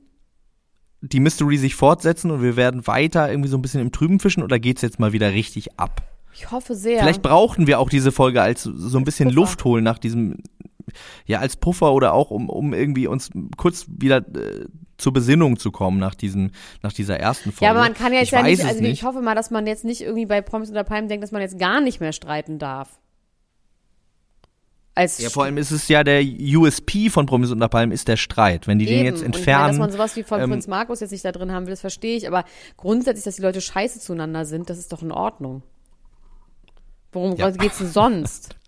die 1.00 1.20
Mystery 1.20 1.56
sich 1.56 1.74
fortsetzen 1.74 2.30
und 2.30 2.42
wir 2.42 2.56
werden 2.56 2.86
weiter 2.86 3.30
irgendwie 3.30 3.48
so 3.48 3.56
ein 3.56 3.62
bisschen 3.62 3.80
im 3.80 3.90
Trüben 3.90 4.20
fischen 4.20 4.42
oder 4.42 4.58
geht's 4.58 4.82
jetzt 4.82 5.00
mal 5.00 5.14
wieder 5.14 5.32
richtig 5.32 5.80
ab? 5.80 6.02
Ich 6.34 6.50
hoffe 6.50 6.74
sehr. 6.74 7.00
Vielleicht 7.00 7.22
brauchten 7.22 7.66
wir 7.66 7.78
auch 7.78 7.90
diese 7.90 8.10
Folge 8.10 8.40
als 8.40 8.62
so 8.62 8.98
ein 8.98 9.04
bisschen. 9.04 9.30
Luft 9.30 9.64
holen 9.64 9.84
nach 9.84 9.98
diesem, 9.98 10.38
ja, 11.26 11.40
als 11.40 11.56
Puffer 11.56 11.92
oder 11.92 12.12
auch 12.12 12.30
um, 12.30 12.48
um 12.48 12.74
irgendwie 12.74 13.06
uns 13.06 13.30
kurz 13.56 13.86
wieder 13.88 14.18
äh, 14.18 14.66
zur 14.98 15.12
Besinnung 15.12 15.58
zu 15.58 15.70
kommen 15.70 15.98
nach 15.98 16.14
diesem, 16.14 16.50
nach 16.82 16.92
dieser 16.92 17.18
ersten 17.18 17.52
Folge. 17.52 17.64
ja, 17.64 17.70
aber 17.72 17.80
man 17.80 17.94
kann 17.94 18.12
ja 18.12 18.20
jetzt 18.20 18.28
ich 18.28 18.32
ja 18.32 18.42
nicht, 18.42 18.60
es 18.60 18.64
also 18.64 18.80
nicht. 18.80 18.92
ich 18.92 19.04
hoffe 19.04 19.20
mal, 19.20 19.34
dass 19.34 19.50
man 19.50 19.66
jetzt 19.66 19.84
nicht 19.84 20.00
irgendwie 20.00 20.26
bei 20.26 20.40
Promis 20.40 20.68
unter 20.68 20.84
Palmen 20.84 21.08
denkt, 21.08 21.22
dass 21.22 21.32
man 21.32 21.42
jetzt 21.42 21.58
gar 21.58 21.80
nicht 21.80 22.00
mehr 22.00 22.12
streiten 22.12 22.58
darf. 22.58 22.98
Als 24.94 25.18
Ja, 25.18 25.30
vor 25.30 25.44
allem 25.44 25.56
ist 25.56 25.70
es 25.70 25.88
ja 25.88 26.04
der 26.04 26.22
USP 26.22 27.08
von 27.08 27.24
Promis 27.24 27.50
unter 27.50 27.68
Palmen 27.68 27.92
ist 27.92 28.08
der 28.08 28.18
Streit. 28.18 28.66
Wenn 28.66 28.78
die 28.78 28.84
den 28.84 28.98
Eben. 28.98 29.06
jetzt 29.06 29.24
Und 29.24 29.36
ich 29.36 29.46
meine, 29.46 29.58
dass 29.58 29.68
entfernen, 29.68 29.78
man 29.78 29.90
sowas 29.90 30.16
wie 30.16 30.22
von 30.22 30.40
ähm, 30.40 30.50
Prinz 30.50 30.66
Markus 30.66 31.00
jetzt 31.00 31.12
nicht 31.12 31.24
da 31.24 31.32
drin 31.32 31.50
haben 31.50 31.66
will, 31.66 31.72
das 31.72 31.80
verstehe 31.80 32.16
ich. 32.16 32.28
Aber 32.28 32.44
grundsätzlich, 32.76 33.24
dass 33.24 33.36
die 33.36 33.42
Leute 33.42 33.62
scheiße 33.62 34.00
zueinander 34.00 34.44
sind, 34.44 34.68
das 34.68 34.78
ist 34.78 34.92
doch 34.92 35.02
in 35.02 35.10
Ordnung. 35.10 35.62
Worum 37.12 37.36
Ja. 37.36 37.50
geht's 37.50 37.78
denn 37.78 37.88
sonst? 37.90 38.56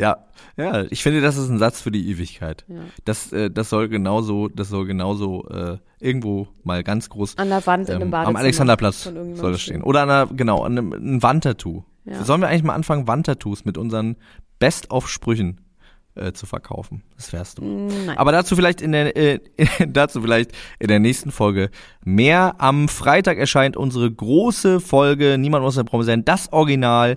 ja, 0.00 0.16
ja, 0.56 0.84
ich 0.90 1.02
finde, 1.02 1.20
das 1.20 1.36
ist 1.36 1.48
ein 1.48 1.58
Satz 1.58 1.80
für 1.80 1.90
die 1.90 2.10
Ewigkeit. 2.10 2.64
Ja. 2.68 2.76
Das, 3.04 3.32
äh, 3.32 3.50
das 3.50 3.70
soll 3.70 3.88
genauso, 3.88 4.48
das 4.48 4.68
soll 4.68 4.86
genauso 4.86 5.46
äh, 5.48 5.78
irgendwo 6.00 6.48
mal 6.64 6.82
ganz 6.82 7.08
groß 7.08 7.38
An 7.38 7.48
der 7.48 7.66
Wand 7.66 7.88
in 7.88 7.96
einem 7.96 8.02
ähm, 8.04 8.10
Badezimmer. 8.10 8.38
am 8.38 8.42
Alexanderplatz 8.42 9.04
soll 9.34 9.52
das 9.52 9.60
stehen. 9.60 9.82
Oder 9.82 10.02
an 10.02 10.10
einer, 10.10 10.26
genau, 10.26 10.62
an 10.64 10.78
einem 10.78 10.92
ein 10.92 11.22
Wandtattoo. 11.22 11.84
Ja. 12.04 12.24
Sollen 12.24 12.40
wir 12.40 12.48
eigentlich 12.48 12.64
mal 12.64 12.74
anfangen, 12.74 13.06
Wandtattoos 13.06 13.64
mit 13.64 13.78
unseren 13.78 14.16
Best-of-Sprüchen 14.58 15.60
äh, 16.14 16.32
zu 16.32 16.46
verkaufen. 16.46 17.02
Das 17.16 17.32
wärst 17.32 17.58
du. 17.58 17.64
Nein. 17.64 18.16
Aber 18.18 18.32
dazu 18.32 18.56
vielleicht 18.56 18.80
in 18.80 18.92
der 18.92 19.16
äh, 19.16 19.38
dazu 19.86 20.20
vielleicht 20.22 20.52
in 20.78 20.88
der 20.88 20.98
nächsten 20.98 21.30
Folge 21.30 21.70
mehr. 22.04 22.56
Am 22.58 22.88
Freitag 22.88 23.38
erscheint 23.38 23.76
unsere 23.76 24.10
große 24.10 24.80
Folge 24.80 25.38
Niemand 25.38 25.64
muss 25.64 25.78
ein 25.78 25.84
Promi 25.86 26.04
sein, 26.04 26.24
das 26.24 26.52
Original. 26.52 27.16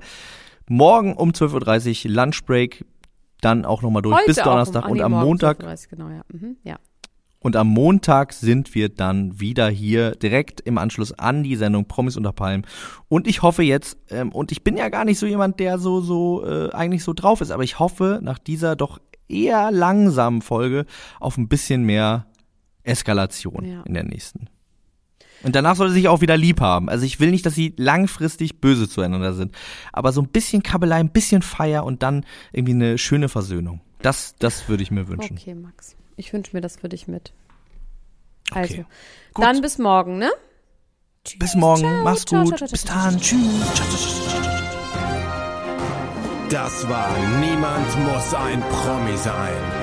Morgen 0.68 1.14
um 1.16 1.32
12.30 1.32 2.06
Uhr 2.06 2.12
Lunchbreak, 2.12 2.86
dann 3.42 3.66
auch 3.66 3.82
nochmal 3.82 4.02
durch 4.02 4.16
Heute 4.16 4.28
bis 4.28 4.38
Donnerstag 4.38 4.84
um, 4.84 4.88
ah, 4.88 4.92
und 4.92 4.98
nee, 4.98 5.04
am 5.04 5.12
Montag 5.12 5.62
12.30 5.62 5.90
genau, 5.90 6.10
ja. 6.10 6.22
Mhm, 6.32 6.58
ja. 6.64 6.78
und 7.40 7.56
am 7.56 7.68
Montag 7.68 8.34
sind 8.34 8.74
wir 8.74 8.90
dann 8.90 9.40
wieder 9.40 9.68
hier 9.70 10.12
direkt 10.12 10.62
im 10.62 10.78
Anschluss 10.78 11.12
an 11.20 11.44
die 11.44 11.56
Sendung 11.58 11.86
Promis 11.86 12.16
unter 12.16 12.32
Palmen. 12.32 12.66
Und 13.10 13.28
ich 13.28 13.42
hoffe 13.42 13.64
jetzt, 13.64 13.98
ähm, 14.10 14.32
und 14.32 14.52
ich 14.52 14.64
bin 14.64 14.78
ja 14.78 14.90
gar 14.90 15.04
nicht 15.04 15.20
so 15.20 15.26
jemand, 15.26 15.60
der 15.60 15.78
so, 15.78 16.00
so 16.00 16.46
äh, 16.46 16.72
eigentlich 16.72 17.04
so 17.04 17.14
drauf 17.14 17.42
ist, 17.42 17.52
aber 17.52 17.64
ich 17.64 17.80
hoffe 17.80 18.20
nach 18.24 18.40
dieser 18.40 18.76
doch 18.76 19.00
eher 19.28 19.72
langsamen 19.72 20.42
Folge 20.42 20.86
auf 21.20 21.38
ein 21.38 21.48
bisschen 21.48 21.84
mehr 21.84 22.28
Eskalation 22.84 23.66
Ja. 23.66 23.82
in 23.84 23.94
der 23.94 24.04
nächsten. 24.04 24.48
Und 25.44 25.56
danach 25.56 25.76
soll 25.76 25.90
sie 25.90 25.96
sich 25.96 26.08
auch 26.08 26.22
wieder 26.22 26.38
lieb 26.38 26.62
haben. 26.62 26.90
Also 26.90 27.06
ich 27.06 27.20
will 27.20 27.32
nicht, 27.32 27.46
dass 27.46 27.54
sie 27.56 27.74
langfristig 27.78 28.62
böse 28.62 28.88
zueinander 28.90 29.34
sind. 29.34 29.54
Aber 29.92 30.12
so 30.14 30.22
ein 30.22 30.28
bisschen 30.30 30.64
Kabelei, 30.64 30.96
ein 30.98 31.10
bisschen 31.10 31.42
Feier 31.42 31.84
und 31.86 32.02
dann 32.04 32.26
irgendwie 32.54 32.74
eine 32.74 32.98
schöne 32.98 33.28
Versöhnung. 33.30 33.82
Das, 34.02 34.36
das 34.40 34.68
würde 34.70 34.84
ich 34.84 34.92
mir 34.92 35.08
wünschen. 35.08 35.38
Okay, 35.38 35.54
Max. 35.56 35.96
Ich 36.16 36.32
wünsche 36.34 36.56
mir 36.56 36.62
das 36.62 36.78
für 36.78 36.90
dich 36.90 37.08
mit. 37.08 37.34
Also, 38.52 38.74
Okay. 38.74 38.86
Gut. 39.34 39.46
dann 39.46 39.62
bis 39.62 39.78
morgen, 39.80 40.18
ne? 40.18 40.30
Bis 41.40 41.56
morgen. 41.56 41.82
Ciao, 41.82 42.04
Mach's 42.04 42.26
ciao, 42.26 42.44
gut. 42.44 42.58
ciao, 42.58 42.68
ciao, 42.68 42.72
Bis 42.72 42.84
ciao, 42.86 42.98
dann. 43.12 43.20
ciao, 43.20 43.40
Tschüss. 43.40 44.22
Das 46.50 46.88
war 46.88 47.10
Niemand 47.40 47.88
muss 48.06 48.34
ein 48.34 48.62
Promi 48.62 49.18
sein. 49.18 49.83